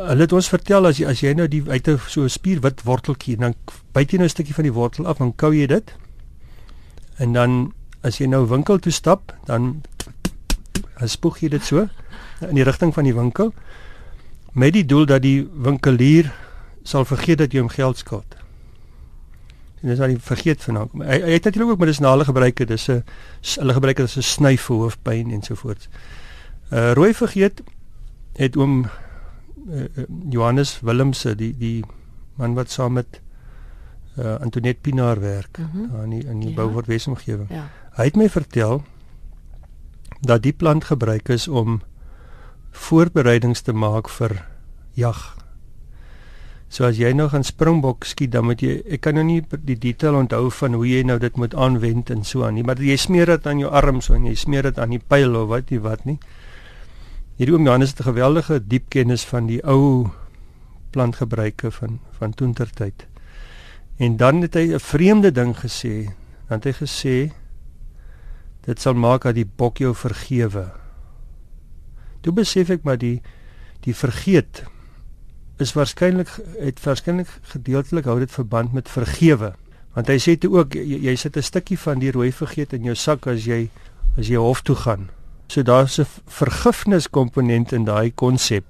Hulle 0.00 0.24
het 0.24 0.32
ons 0.32 0.48
vertel 0.48 0.86
as 0.88 0.98
jy 1.00 1.08
as 1.10 1.20
jy 1.20 1.34
nou 1.36 1.48
die 1.48 1.62
uit 1.68 1.88
'n 1.88 1.98
so 2.08 2.22
'n 2.22 2.28
spierwit 2.28 2.82
worteltjie 2.84 3.36
dan 3.36 3.54
byt 3.92 4.12
jy 4.12 4.18
nou 4.18 4.26
'n 4.26 4.30
stukkie 4.30 4.54
van 4.54 4.64
die 4.64 4.72
wortel 4.72 5.06
af 5.06 5.20
en 5.20 5.36
kou 5.36 5.52
jy 5.54 5.66
dit. 5.66 5.94
En 7.18 7.32
dan 7.32 7.72
as 8.02 8.18
jy 8.18 8.26
nou 8.26 8.46
winkel 8.48 8.78
toe 8.78 8.92
stap, 8.92 9.34
dan 9.44 9.82
spoeg 11.04 11.38
jy 11.38 11.48
dit 11.48 11.64
so 11.64 11.88
in 12.40 12.54
die 12.54 12.64
rigting 12.64 12.94
van 12.94 13.04
die 13.04 13.14
winkel 13.14 13.52
met 14.52 14.72
die 14.72 14.84
doel 14.84 15.06
dat 15.06 15.22
die 15.22 15.48
winkelier 15.52 16.32
sal 16.82 17.04
vergeet 17.04 17.38
dat 17.38 17.52
jy 17.52 17.60
hom 17.60 17.68
geld 17.68 17.98
skuld. 17.98 18.36
En 19.80 19.88
dis 19.88 20.00
al 20.00 20.16
vergeet 20.20 20.62
van 20.62 20.76
hom. 20.76 21.02
Hy, 21.02 21.20
hy 21.24 21.36
het 21.38 21.44
natuurlik 21.44 21.72
ook 21.72 21.78
medisinale 21.80 22.24
gebruike. 22.24 22.66
Dis 22.66 22.88
'n 22.88 23.04
hulle 23.60 23.72
gebruik 23.72 23.96
dit 23.96 24.04
as 24.04 24.16
'n 24.16 24.22
snyf 24.22 24.62
vir 24.62 24.76
hoofpyn 24.76 25.30
en 25.30 25.42
so 25.42 25.54
voort. 25.54 25.88
Uh 26.72 26.92
rooi 26.92 27.14
vergeet 27.14 27.62
het 28.36 28.56
oom 28.56 28.86
uh, 29.68 30.04
Johannes 30.30 30.78
Willemse 30.80 31.34
die 31.36 31.52
die 31.56 31.84
man 32.40 32.54
wat 32.54 32.70
saam 32.70 32.92
met 32.92 33.20
uh 34.18 34.36
Antoinette 34.40 34.80
Pinaar 34.80 35.20
werk 35.20 35.58
uh 35.58 35.64
mhm. 35.64 35.90
-huh. 35.90 36.04
in 36.04 36.10
die, 36.10 36.24
in 36.24 36.40
die 36.40 36.48
ja. 36.48 36.54
Beaufort 36.54 36.86
Wesomgewing. 36.86 37.48
Ja. 37.50 37.68
Hy 37.96 38.04
het 38.04 38.16
my 38.16 38.28
vertel 38.28 38.82
dat 40.20 40.42
die 40.42 40.52
plant 40.52 40.84
gebruik 40.84 41.28
is 41.28 41.48
om 41.48 41.80
voorbereidings 42.70 43.60
te 43.60 43.72
maak 43.72 44.08
vir 44.08 44.46
jag 44.94 45.40
So 46.70 46.86
as 46.86 47.00
jy 47.02 47.10
nou 47.18 47.26
gaan 47.32 47.42
springbok 47.42 48.04
skiet 48.06 48.30
dan 48.30 48.46
moet 48.46 48.60
jy 48.62 48.76
ek 48.94 49.00
kan 49.02 49.16
nou 49.18 49.24
nie 49.26 49.40
die 49.66 49.74
detail 49.74 50.14
onthou 50.20 50.44
van 50.54 50.76
hoe 50.78 50.84
jy 50.86 51.00
nou 51.02 51.16
dit 51.18 51.36
moet 51.36 51.54
aanwend 51.58 52.12
en 52.14 52.22
so 52.24 52.44
aan 52.46 52.54
nie, 52.54 52.62
maar 52.62 52.78
jy 52.78 52.94
smeer 52.94 53.26
dit 53.26 53.48
aan 53.50 53.58
jou 53.58 53.70
arm 53.74 53.98
so 54.00 54.14
en 54.14 54.28
jy 54.28 54.36
smeer 54.38 54.68
dit 54.70 54.78
aan 54.78 54.94
die 54.94 55.02
pyl 55.02 55.34
of 55.40 55.48
wat 55.50 55.72
jy 55.74 55.80
wat 55.82 56.06
nie. 56.06 56.20
Hierdie 57.40 57.54
oom 57.56 57.64
Johannes 57.64 57.94
het 57.94 58.00
'n 58.00 58.12
geweldige 58.12 58.66
diep 58.66 58.90
kennis 58.92 59.24
van 59.24 59.46
die 59.46 59.62
ou 59.64 60.10
plantgebruike 60.90 61.70
van 61.70 62.00
van 62.18 62.34
toentertyd. 62.34 63.06
En 63.96 64.16
dan 64.16 64.42
het 64.42 64.54
hy 64.54 64.74
'n 64.74 64.80
vreemde 64.80 65.32
ding 65.32 65.56
gesê. 65.56 66.12
Dan 66.48 66.60
het 66.60 66.64
hy 66.64 66.72
gesê 66.72 67.32
dit 68.60 68.80
sal 68.80 68.94
maak 68.94 69.22
dat 69.22 69.34
die 69.34 69.50
bok 69.56 69.78
jou 69.78 69.94
vergewe. 69.94 70.72
Toe 72.20 72.32
besef 72.32 72.70
ek 72.70 72.82
maar 72.82 72.98
die 72.98 73.22
die 73.80 73.94
vergeet 73.94 74.64
is 75.56 75.72
waarskynlik 75.72 76.28
het 76.58 76.84
waarskynlik 76.84 77.28
gedeeltelik 77.42 78.04
hou 78.04 78.18
dit 78.18 78.32
verband 78.32 78.72
met 78.72 78.88
vergewe. 78.88 79.54
Want 79.94 80.06
hy 80.08 80.18
sê 80.18 80.38
toe 80.38 80.58
ook 80.58 80.74
jy, 80.74 81.00
jy 81.02 81.16
sit 81.16 81.36
'n 81.36 81.42
stukkie 81.42 81.78
van 81.78 81.98
die 81.98 82.10
rooi 82.10 82.32
vergeet 82.32 82.72
in 82.72 82.82
jou 82.82 82.94
sak 82.94 83.26
as 83.26 83.44
jy 83.44 83.70
as 84.18 84.28
jy 84.28 84.36
hof 84.36 84.60
toe 84.60 84.76
gaan. 84.76 85.08
So 85.50 85.62
daar's 85.62 85.98
'n 85.98 86.06
vergifniskomponent 86.26 87.72
in 87.72 87.84
daai 87.84 88.12
konsep 88.14 88.64